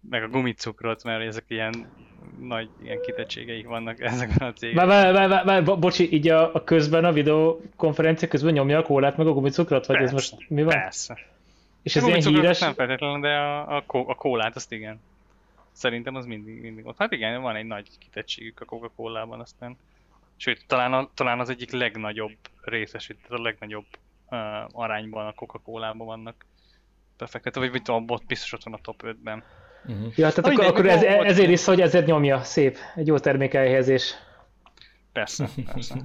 [0.00, 1.90] meg a gumicukrot, mert ezek ilyen
[2.40, 4.86] nagy ilyen kitettségeik vannak ezekben a cégekben.
[4.86, 9.16] Már, már, már, már, bocsi, így a, a közben, a videokonferencia közben nyomja a kólát,
[9.16, 10.72] meg a gumicukrot, vagy persze, ez most mi van?
[10.72, 11.18] Persze.
[11.82, 12.58] És ez ilyen híres?
[12.58, 15.00] Nem feltétlenül, de a, a, a kólát azt igen.
[15.72, 16.98] Szerintem az mindig, mindig ott.
[16.98, 19.76] Hát igen, van egy nagy kitettségük a Coca-Colában aztán.
[20.36, 23.86] Sőt, talán, a, talán az egyik legnagyobb részesített, a legnagyobb
[24.30, 24.38] uh,
[24.72, 26.46] arányban a Coca-Colában vannak
[27.18, 29.44] befektetve, vagy, vagy a bot biztos ott van a top 5-ben.
[29.86, 30.12] Uh-huh.
[30.16, 34.14] Ja, tehát akkor, akkor ez, ezért is, hogy ezért nyomja, szép, egy jó termékelhelyezés.
[35.12, 35.96] Persze, persze.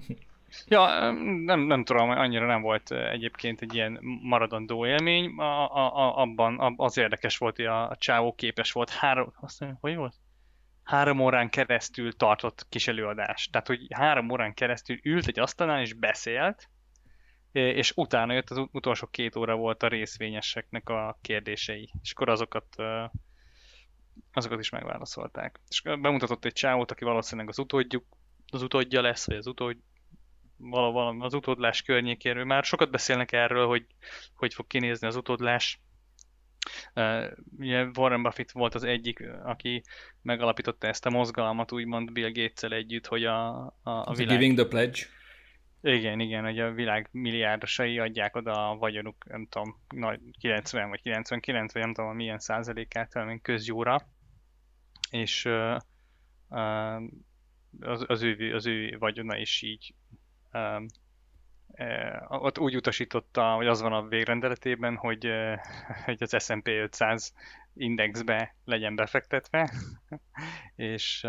[0.68, 1.12] Ja,
[1.46, 5.38] nem, nem tudom, annyira nem volt egyébként egy ilyen maradandó élmény.
[5.38, 9.60] A, a, a, abban az érdekes volt, hogy a, a csávó képes volt három, azt
[9.60, 10.14] mondja, hogy volt?
[10.84, 13.52] Három órán keresztül tartott kis előadást.
[13.52, 16.70] Tehát, hogy három órán keresztül ült egy asztalán és beszélt,
[17.52, 21.90] és utána jött az utolsó két óra volt a részvényeseknek a kérdései.
[22.02, 22.76] És akkor azokat
[24.34, 25.60] azokat is megválaszolták.
[25.70, 28.06] És bemutatott egy csávót, aki valószínűleg az utódjuk,
[28.52, 29.78] az utódja lesz, vagy az utód,
[30.58, 32.44] valami az utódlás környékéről.
[32.44, 33.86] Már sokat beszélnek erről, hogy
[34.36, 35.82] hogy fog kinézni az utódlás.
[37.58, 39.84] Ugye Warren Buffett volt az egyik, aki
[40.22, 44.38] megalapította ezt a mozgalmat, úgymond Bill gates együtt, hogy a, a, a világ...
[44.38, 45.00] Giving the pledge.
[45.86, 49.76] Igen, igen, hogy a világ milliárdosai adják oda a vagyonuk, nem tudom,
[50.40, 54.08] 90 vagy 99, vagy nem tudom, milyen százalékát mint közjóra,
[55.10, 55.46] és
[57.80, 59.94] az, az, ő, az ő vagyona is így
[60.54, 60.84] uh,
[62.28, 65.56] ott úgy utasította, hogy az van a végrendeletében, hogy, uh,
[66.06, 67.34] hogy az S&P 500
[67.74, 69.72] indexbe legyen befektetve,
[70.76, 71.28] és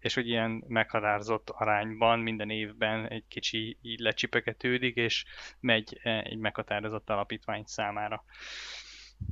[0.00, 5.24] és hogy ilyen meghatározott arányban minden évben egy kicsi így lecsipegetődik, és
[5.60, 8.24] megy e, egy meghatározott alapítvány számára.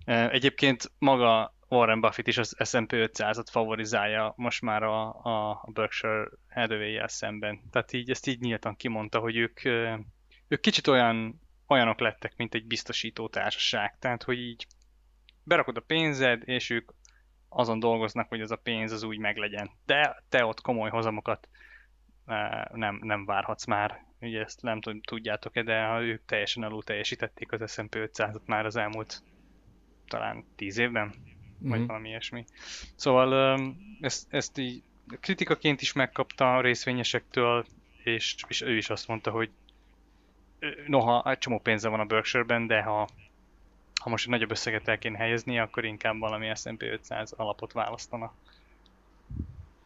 [0.05, 6.29] E, egyébként maga Warren Buffett is az S&P 500-at favorizálja most már a, a Berkshire
[6.49, 7.61] hathaway szemben.
[7.71, 10.01] Tehát így ezt így nyíltan kimondta, hogy ők, e,
[10.49, 13.97] ők kicsit olyan, olyanok lettek, mint egy biztosító társaság.
[13.99, 14.67] Tehát, hogy így
[15.43, 16.91] berakod a pénzed, és ők
[17.57, 19.71] azon dolgoznak, hogy ez a pénz az úgy meglegyen.
[19.87, 21.49] De te ott komoly hozamokat
[22.27, 24.05] e, nem, nem várhatsz már.
[24.21, 29.23] Ugye ezt nem tudjátok-e, de ők teljesen alul teljesítették az S&P 500-at már az elmúlt
[30.09, 31.71] talán 10 évben, mm-hmm.
[31.71, 31.89] vagy mhm.
[31.89, 32.45] valami ilyesmi.
[32.95, 33.61] Szóval
[34.01, 34.83] ezt, ezt így
[35.21, 37.65] kritikaként is megkapta a részvényesektől,
[38.05, 39.51] és, és ő is azt mondta, hogy
[40.87, 43.09] noha egy csomó pénze van a Berkshire-ben, de ha
[44.03, 48.33] ha most egy nagyobb összeget el kéne helyezni, akkor inkább valami S&P 500 alapot választana.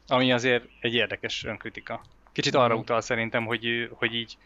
[0.07, 2.01] Ami azért egy érdekes önkritika.
[2.33, 2.83] Kicsit arra mhm.
[2.83, 4.39] utal szerintem, hogy, hogy így,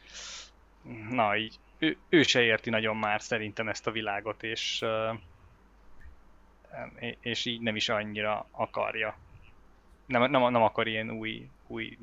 [1.11, 4.85] na így, ő, ő se érti nagyon már szerintem ezt a világot, és,
[7.21, 9.17] és így nem is annyira akarja.
[10.07, 11.99] Nem, nem, nem akar ilyen új, új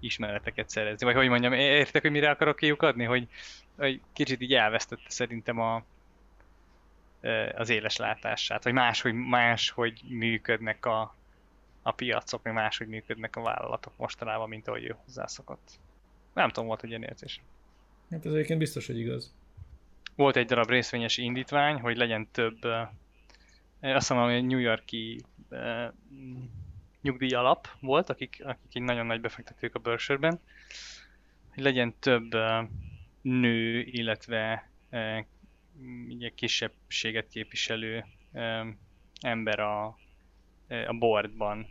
[0.00, 1.06] ismereteket szerezni.
[1.06, 3.04] Vagy hogy mondjam, értek, hogy mire akarok kiukadni?
[3.04, 3.28] Hogy,
[3.76, 5.82] hogy kicsit így elvesztette szerintem a,
[7.54, 11.16] az éles látását, vagy máshogy, máshogy működnek a,
[11.82, 15.78] a piacok, meg máshogy működnek a vállalatok mostanában, mint ahogy ő hozzászokott.
[16.34, 17.40] Nem tudom, volt egy ilyen érzés.
[18.10, 19.34] Hát ez egyébként biztos, hogy igaz.
[20.16, 22.58] Volt egy darab részvényes indítvány, hogy legyen több,
[23.80, 25.20] azt mondom, hogy New Yorki
[25.50, 25.92] uh,
[27.02, 30.40] nyugdíj alap volt, akik, akik egy nagyon nagy befektetők a Berkshire-ben,
[31.54, 32.34] hogy legyen több
[33.20, 34.68] nő, illetve
[36.08, 38.04] ugye kisebbséget képviselő
[39.22, 39.96] ember a,
[40.68, 41.66] e, a boardban.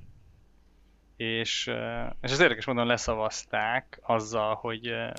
[1.15, 5.13] És, e, és az érdekes módon leszavazták azzal, hogy, e,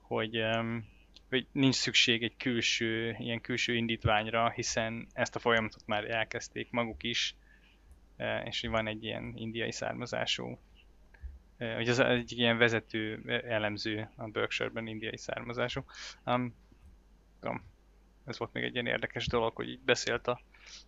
[0.00, 0.42] hogy,
[1.28, 7.02] hogy nincs szükség egy külső, ilyen külső indítványra, hiszen ezt a folyamatot már elkezdték maguk
[7.02, 7.36] is,
[8.44, 10.58] és hogy van egy ilyen indiai származású,
[11.58, 15.84] hogy az egy ilyen vezető elemző a Berkshire-ben indiai származású.
[16.24, 16.54] Um,
[17.40, 17.73] tudom,
[18.24, 20.40] ez volt még egy ilyen érdekes dolog, hogy így beszélt a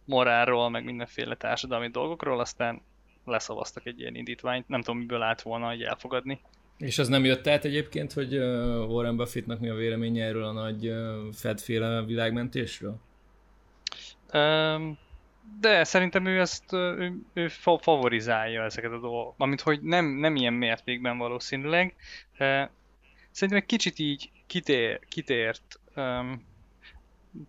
[0.05, 2.83] morálról, meg mindenféle társadalmi dolgokról, aztán
[3.25, 6.41] leszavaztak egy ilyen indítványt, nem tudom miből állt volna hogy elfogadni.
[6.79, 8.37] És az nem jött át egyébként, hogy
[8.89, 10.93] Warren Buffettnak mi a véleménye erről a nagy
[11.33, 13.01] Fedféle világmentésről?
[14.33, 14.99] Um,
[15.61, 17.49] de szerintem ő ezt ő, ő
[17.81, 21.95] favorizálja ezeket a dolgokat, amint hogy nem, nem ilyen mértékben valószínűleg.
[23.31, 26.45] Szerintem egy kicsit így kitér, kitért um,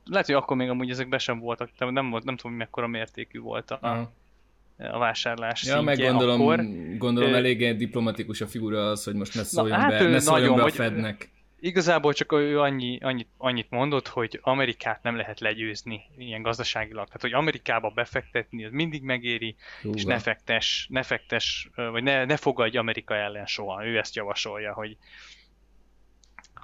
[0.06, 2.62] lehet, hogy akkor még amúgy ezek be sem voltak, de nem, volt, nem tudom, hogy
[2.62, 4.96] mekkora mértékű volt a, uh-huh.
[4.96, 6.66] a vásárlás Ja, meg gondolom, akkor.
[6.98, 10.50] gondolom eléggé diplomatikus a figura az, hogy most ne szóljon Na, hát be, ne szóljon
[10.50, 11.30] nagyon, be a Fednek.
[11.60, 17.06] Igazából csak ő annyi, annyit, annyit mondott, hogy Amerikát nem lehet legyőzni ilyen gazdaságilag.
[17.06, 19.96] Tehát, hogy Amerikába befektetni, az mindig megéri, Húva.
[19.96, 23.86] és ne fektes, ne fektes, vagy ne, ne fogadj Amerika ellen soha.
[23.86, 24.98] Ő ezt javasolja, hogy,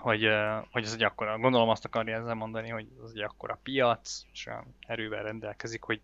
[0.04, 0.28] hogy,
[0.72, 4.46] hogy ez egy akkora, gondolom azt akarja ezzel mondani, hogy ez egy akkora piac, és
[4.46, 6.02] olyan erővel rendelkezik, hogy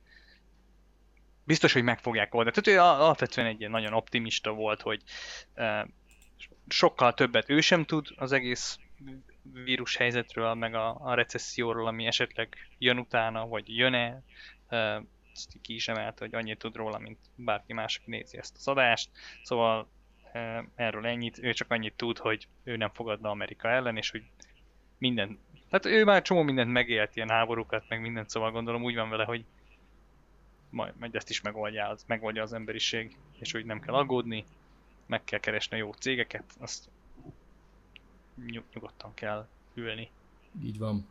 [1.44, 2.56] biztos, hogy meg fogják oldani.
[2.56, 5.02] Tehát ő alapvetően egy ilyen nagyon optimista volt, hogy
[6.68, 8.78] sokkal többet ő sem tud az egész
[9.64, 14.24] vírus helyzetről, meg a, a recesszióról, ami esetleg jön utána, vagy jön-e,
[15.34, 19.10] ezt ki is emelte, hogy annyit tud róla, mint bárki más, nézi ezt az adást.
[19.44, 19.90] Szóval
[20.76, 24.24] erről ennyit, ő csak annyit tud, hogy ő nem fogadna Amerika ellen, és hogy
[24.98, 25.40] minden,
[25.72, 29.24] hát ő már csomó mindent megélt, ilyen háborúkat, meg mindent, szóval gondolom úgy van vele,
[29.24, 29.46] hogy
[30.70, 34.46] majd, majd ezt is megoldja az, megoldja az emberiség, és hogy nem kell aggódni,
[35.06, 36.90] meg kell keresni a jó cégeket, azt
[38.46, 40.10] nyug, nyugodtan kell ülni.
[40.64, 41.08] Így van.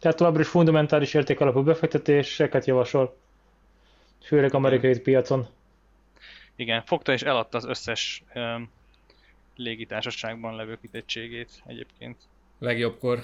[0.00, 3.16] Tehát továbbra is fundamentális értékalapú befektetéseket javasol,
[4.22, 5.46] főleg amerikai piacon.
[6.62, 8.70] Igen, fogta és eladta az összes um,
[9.56, 12.16] légitársaságban levő kitettségét egyébként.
[12.58, 13.22] Legjobbkor.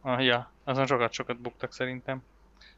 [0.00, 2.22] Ah, ja, azon sokat-sokat buktak szerintem.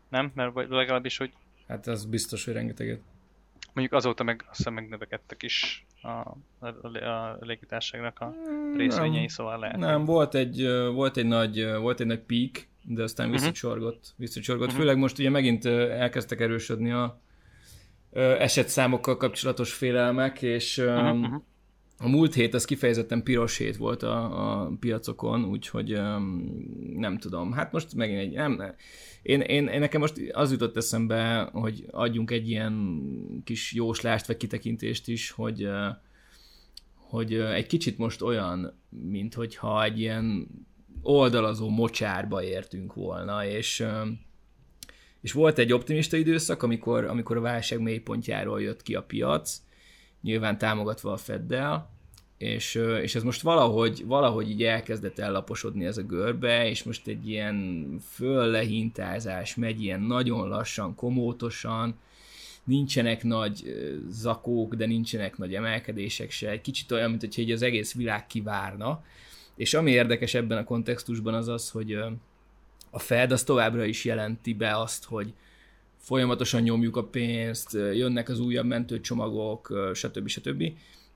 [0.09, 0.33] Nem?
[0.35, 1.33] Mert legalábbis, hogy...
[1.69, 3.01] Hát ez biztos, hogy rengeteget.
[3.73, 6.09] Mondjuk azóta meg azt hiszem megnövekedtek is a,
[6.59, 6.67] a,
[7.05, 8.35] a légitárságnak a
[8.77, 9.77] részvényei, nem, szóval lehet.
[9.77, 13.37] Nem, volt egy, volt egy nagy, volt egy nagy peak, de aztán mhm.
[13.37, 14.67] visszacsorgott, visszacsorgott.
[14.67, 14.81] Uh-huh.
[14.81, 17.21] Főleg most ugye megint elkezdtek erősödni a,
[18.39, 20.79] esetszámokkal kapcsolatos félelmek, és
[21.99, 26.01] a múlt hét az kifejezetten piros hét volt a, a piacokon, úgyhogy
[26.97, 27.53] nem tudom.
[27.53, 28.33] Hát most megint egy...
[28.33, 28.75] Nem,
[29.23, 33.03] én, én, én nekem most az jutott eszembe, hogy adjunk egy ilyen
[33.45, 35.69] kis jóslást, vagy kitekintést is, hogy
[37.09, 40.49] hogy egy kicsit most olyan, mint hogyha egy ilyen
[41.03, 43.85] oldalazó mocsárba értünk volna, és
[45.21, 49.61] és volt egy optimista időszak, amikor, amikor a válság mélypontjáról jött ki a piac,
[50.23, 51.91] nyilván támogatva a Feddel,
[52.39, 57.29] és, és ez most valahogy, valahogy így elkezdett ellaposodni ez a görbe, és most egy
[57.29, 61.99] ilyen föllehintázás megy ilyen nagyon lassan, komótosan,
[62.65, 63.63] nincsenek nagy
[64.09, 69.05] zakók, de nincsenek nagy emelkedések se, egy kicsit olyan, mint hogyha az egész világ kivárna,
[69.57, 71.99] és ami érdekes ebben a kontextusban az az, hogy
[72.97, 75.33] a Fed az továbbra is jelenti be azt, hogy
[75.99, 80.29] folyamatosan nyomjuk a pénzt, jönnek az újabb mentőcsomagok, stb.
[80.29, 80.65] stb.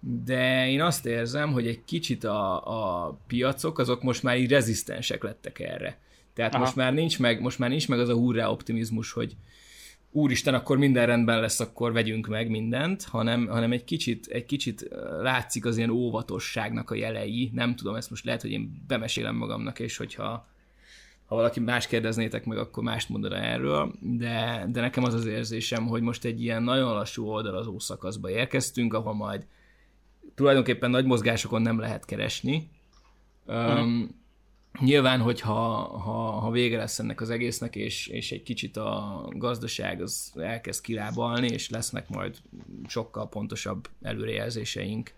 [0.01, 5.22] De én azt érzem, hogy egy kicsit a, a piacok azok most már így rezisztensek
[5.22, 5.99] lettek erre.
[6.35, 6.62] Tehát Aha.
[6.62, 9.37] most már nincs meg, most már nincs meg az a hurrá optimizmus, hogy
[10.11, 14.89] úristen, akkor minden rendben lesz, akkor vegyünk meg mindent, hanem, hanem egy, kicsit, egy kicsit
[15.20, 17.51] látszik az ilyen óvatosságnak a jelei.
[17.55, 20.49] Nem tudom, ezt most lehet, hogy én bemesélem magamnak, és hogyha
[21.31, 25.87] ha valaki más kérdeznétek meg, akkor mást mondana erről, de, de nekem az az érzésem,
[25.87, 29.47] hogy most egy ilyen nagyon lassú oldalazó szakaszba érkeztünk, ahol majd
[30.35, 32.70] tulajdonképpen nagy mozgásokon nem lehet keresni.
[33.47, 33.81] Uh-huh.
[33.81, 34.20] Um,
[34.81, 35.53] nyilván, hogyha
[35.99, 40.83] ha, ha vége lesz ennek az egésznek, és, és egy kicsit a gazdaság az elkezd
[40.83, 42.37] kilábalni, és lesznek majd
[42.87, 45.12] sokkal pontosabb előrejelzéseink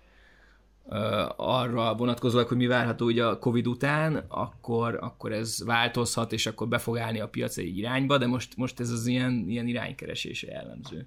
[1.36, 6.68] arra vonatkozólag, hogy mi várható ugye a Covid után, akkor, akkor ez változhat, és akkor
[6.68, 10.50] be fog állni a piac egy irányba, de most, most ez az ilyen, ilyen iránykeresése
[10.50, 11.06] jellemző.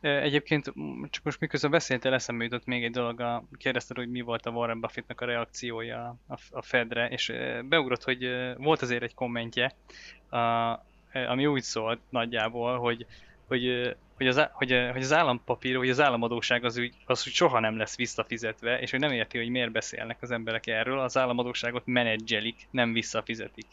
[0.00, 0.72] Egyébként
[1.10, 4.50] csak most miközben beszéltél, eszembe jutott még egy dolog, a, kérdezted, hogy mi volt a
[4.50, 7.32] Warren Buffettnak a reakciója a, a Fedre, és
[7.68, 9.74] beugrott, hogy volt azért egy kommentje,
[10.30, 10.38] a,
[11.28, 13.06] ami úgy szólt nagyjából, hogy
[13.52, 17.60] hogy, hogy, az, hogy, hogy az állampapír, vagy az államadóság az úgy, az úgy soha
[17.60, 21.86] nem lesz visszafizetve, és hogy nem érti, hogy miért beszélnek az emberek erről, az államadóságot
[21.86, 23.66] menedzselik, nem visszafizetik.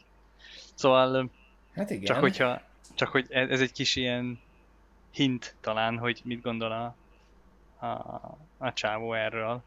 [0.73, 1.29] Szóval
[1.75, 2.03] hát igen.
[2.03, 2.61] csak hogyha,
[2.93, 4.39] csak hogy ez, ez egy kis ilyen
[5.11, 6.95] hint talán, hogy mit gondol a,
[7.85, 7.87] a,
[8.57, 9.61] a csávó erről,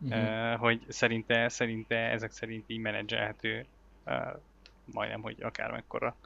[0.00, 0.52] uh-huh.
[0.52, 3.66] uh, hogy szerinte, szerinte ezek szerint így menedzselhető
[4.84, 6.16] majdnem, hogy akármekkora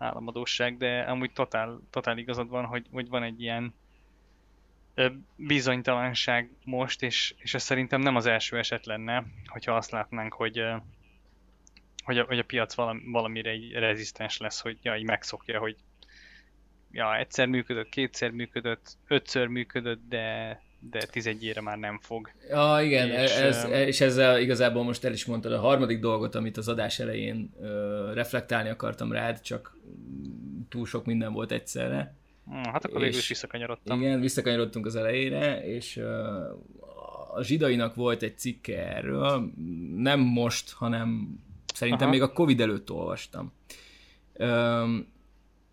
[0.00, 3.74] államadóság, de amúgy totál, totál igazad van, hogy, hogy van egy ilyen
[5.36, 10.64] bizonytalanság most, és, és ez szerintem nem az első eset lenne, hogyha azt látnánk, hogy,
[12.04, 15.76] hogy, a, hogy a piac valami, valamire egy rezisztens lesz, hogy ja, így megszokja, hogy
[16.90, 22.30] ja, egyszer működött, kétszer működött, ötször működött, de, de tizedjére már nem fog.
[22.48, 26.56] Ja, igen, és, ez, és ezzel igazából most el is mondtad a harmadik dolgot, amit
[26.56, 29.76] az adás elején ö, reflektálni akartam rád, csak
[30.68, 32.14] túl sok minden volt egyszerre.
[32.44, 34.00] Hmm, hát akkor végül is visszakanyarodtam.
[34.00, 36.38] Igen, visszakanyarodtunk az elejére, és ö,
[37.34, 39.50] a zsidainak volt egy cikke erről,
[39.96, 41.38] nem most, hanem
[41.74, 42.16] szerintem Aha.
[42.16, 43.52] még a Covid előtt olvastam.
[44.32, 44.96] Ö,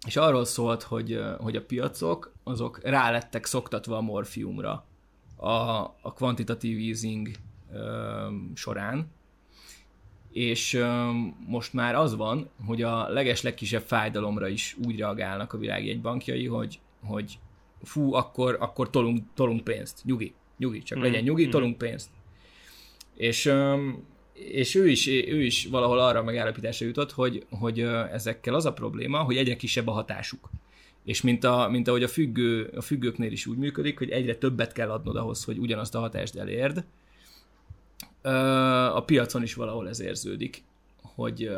[0.08, 4.86] és arról szólt, hogy, hogy a piacok azok rálettek szoktatva a morfiumra
[5.38, 7.30] a, a kvantitatív easing
[7.74, 9.12] ö, során,
[10.32, 11.10] és ö,
[11.48, 16.46] most már az van, hogy a leges legkisebb fájdalomra is úgy reagálnak a világ jegybankjai,
[16.46, 17.40] hogy, hogy
[17.82, 21.02] fú, akkor, akkor tolunk, tolunk pénzt, nyugi, nyugi, csak mm.
[21.02, 21.50] legyen nyugi, mm.
[21.50, 22.10] tolunk pénzt.
[23.16, 23.90] És ö,
[24.38, 27.80] és ő is, ő is valahol arra megállapításra jutott, hogy, hogy
[28.12, 30.50] ezekkel az a probléma, hogy egyre kisebb a hatásuk.
[31.08, 34.72] És mint, a, mint ahogy a, függő, a függőknél is úgy működik, hogy egyre többet
[34.72, 36.84] kell adnod ahhoz, hogy ugyanazt a hatást elérd,
[38.93, 40.64] a piacon is valahol ez érződik,
[41.01, 41.49] hogy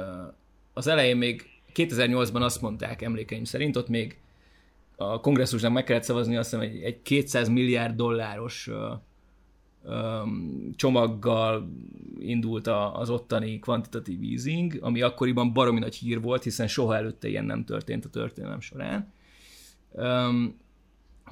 [0.73, 1.45] az elején még
[1.75, 4.17] 2008-ban azt mondták emlékeim szerint, ott még
[4.95, 8.69] a kongresszusnak meg kellett szavazni azt hiszem egy, egy 200 milliárd dolláros
[10.75, 11.69] csomaggal
[12.19, 17.45] indult az ottani kvantitatív easing, ami akkoriban baromi nagy hír volt, hiszen soha előtte ilyen
[17.45, 19.17] nem történt a történelem során.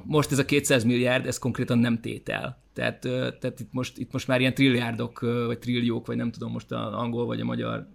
[0.03, 2.62] Most ez a 200 milliárd, ez konkrétan nem tétel.
[2.74, 2.99] Tehát,
[3.39, 6.93] tehát itt, most, itt most már ilyen trilliárdok, vagy trilliók, vagy nem tudom most az
[6.93, 7.88] angol vagy a magyar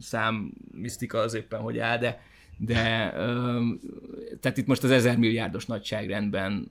[0.00, 2.20] szám misztika az éppen, hogy áll, de,
[2.56, 3.10] de
[4.40, 6.70] tehát itt most az ezer milliárdos nagyságrendben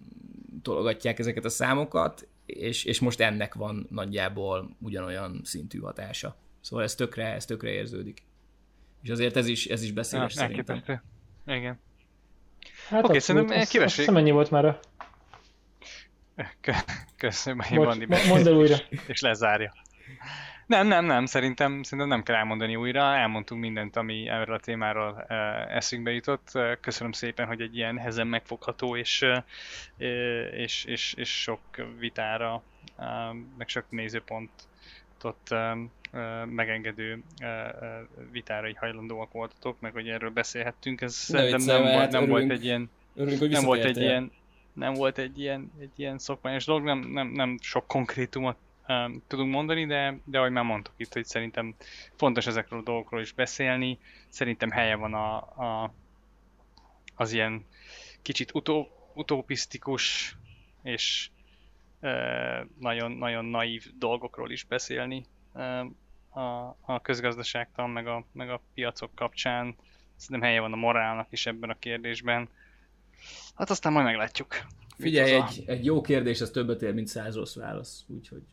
[0.61, 6.35] tologatják ezeket a számokat, és, és most ennek van nagyjából ugyanolyan szintű hatása.
[6.61, 8.23] Szóval ez tökre, ez tökre érződik.
[9.01, 11.01] És azért ez is, ez is beszéles ja, szerintem.
[11.45, 11.79] Igen.
[12.89, 14.07] Hát Oké, okay, szerintem kivessék.
[14.07, 14.79] Azt mennyi volt már a...
[17.17, 18.75] Köszönöm, hogy Bandi Mondd el újra.
[19.07, 19.73] És lezárja.
[20.65, 25.21] Nem, nem, nem, szerintem, szerintem nem kell elmondani újra, elmondtunk mindent, ami erről a témáról
[25.69, 26.51] eszünkbe jutott.
[26.81, 29.25] Köszönöm szépen, hogy egy ilyen hezen megfogható és,
[30.51, 31.59] és, és, és sok
[31.99, 32.63] vitára,
[33.57, 34.67] meg sok nézőpontot
[35.23, 37.23] uh, megengedő
[38.31, 41.01] vitára így hajlandóak voltatok, meg hogy erről beszélhettünk.
[41.01, 44.31] Ez szerintem nem, volt, hát nem örülünk, volt egy ilyen örülünk, nem volt egy ilyen
[44.79, 48.57] nem volt egy ilyen, egy ilyen szokványos dolog, nem, nem, nem sok konkrétumot
[48.87, 51.75] um, tudunk mondani, de, de ahogy már mondtuk itt, hogy szerintem
[52.15, 53.97] fontos ezekről a dolgokról is beszélni.
[54.29, 55.93] Szerintem helye van a, a,
[57.15, 57.65] az ilyen
[58.21, 60.35] kicsit utó, utopisztikus
[60.83, 61.29] és
[62.79, 65.25] nagyon, nagyon naív dolgokról is beszélni
[66.29, 66.39] a,
[66.81, 69.75] a közgazdaságtan, meg a, meg a piacok kapcsán.
[70.15, 72.49] Szerintem helye van a morálnak is ebben a kérdésben.
[73.55, 74.55] Hát aztán majd meglátjuk.
[74.97, 75.71] Figyelj, egy, a...
[75.71, 78.43] egy jó kérdés, az többet ér, mint száz rossz válasz, úgyhogy...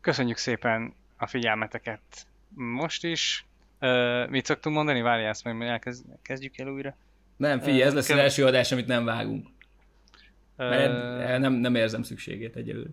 [0.00, 3.44] Köszönjük szépen a figyelmeteket most is.
[3.80, 5.00] Uh, mit szoktunk mondani?
[5.00, 6.96] Várjál, ezt meg elkezdjük el újra.
[7.36, 9.48] Nem, figyelj, ez lesz uh, az első adás, amit nem vágunk.
[10.68, 12.90] Mert uh, nem, nem érzem szükségét egyelőre.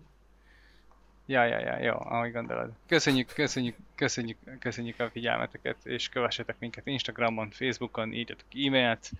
[1.26, 2.72] Ja, ja, ja, jó, ahogy gondolod.
[2.88, 9.11] Köszönjük, köszönjük, köszönjük, köszönjük a figyelmeteket, és kövessetek minket Instagramon, Facebookon, írjatok e-mailt.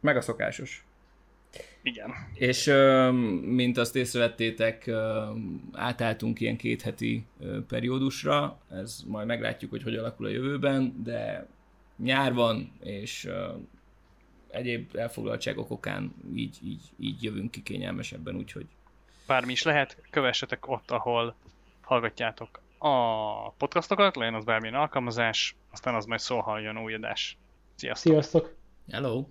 [0.00, 0.84] Meg a szokásos.
[1.82, 2.10] Igen.
[2.34, 2.72] És
[3.42, 4.90] mint azt észrevettétek,
[5.72, 7.26] átálltunk ilyen kétheti
[7.68, 11.46] periódusra, ez majd meglátjuk, hogy hogy alakul a jövőben, de
[11.96, 13.28] nyár van, és
[14.52, 18.66] egyéb elfoglaltságok okán így, így, így jövünk ki kényelmesebben, úgyhogy...
[19.26, 21.34] Bármi is lehet, kövessetek ott, ahol
[21.80, 27.36] hallgatjátok a podcastokat, legyen az bármilyen alkalmazás, aztán az majd szól, ha jön új adás.
[27.74, 28.12] Sziasztok!
[28.12, 28.54] Sziasztok!
[28.90, 29.24] Hello!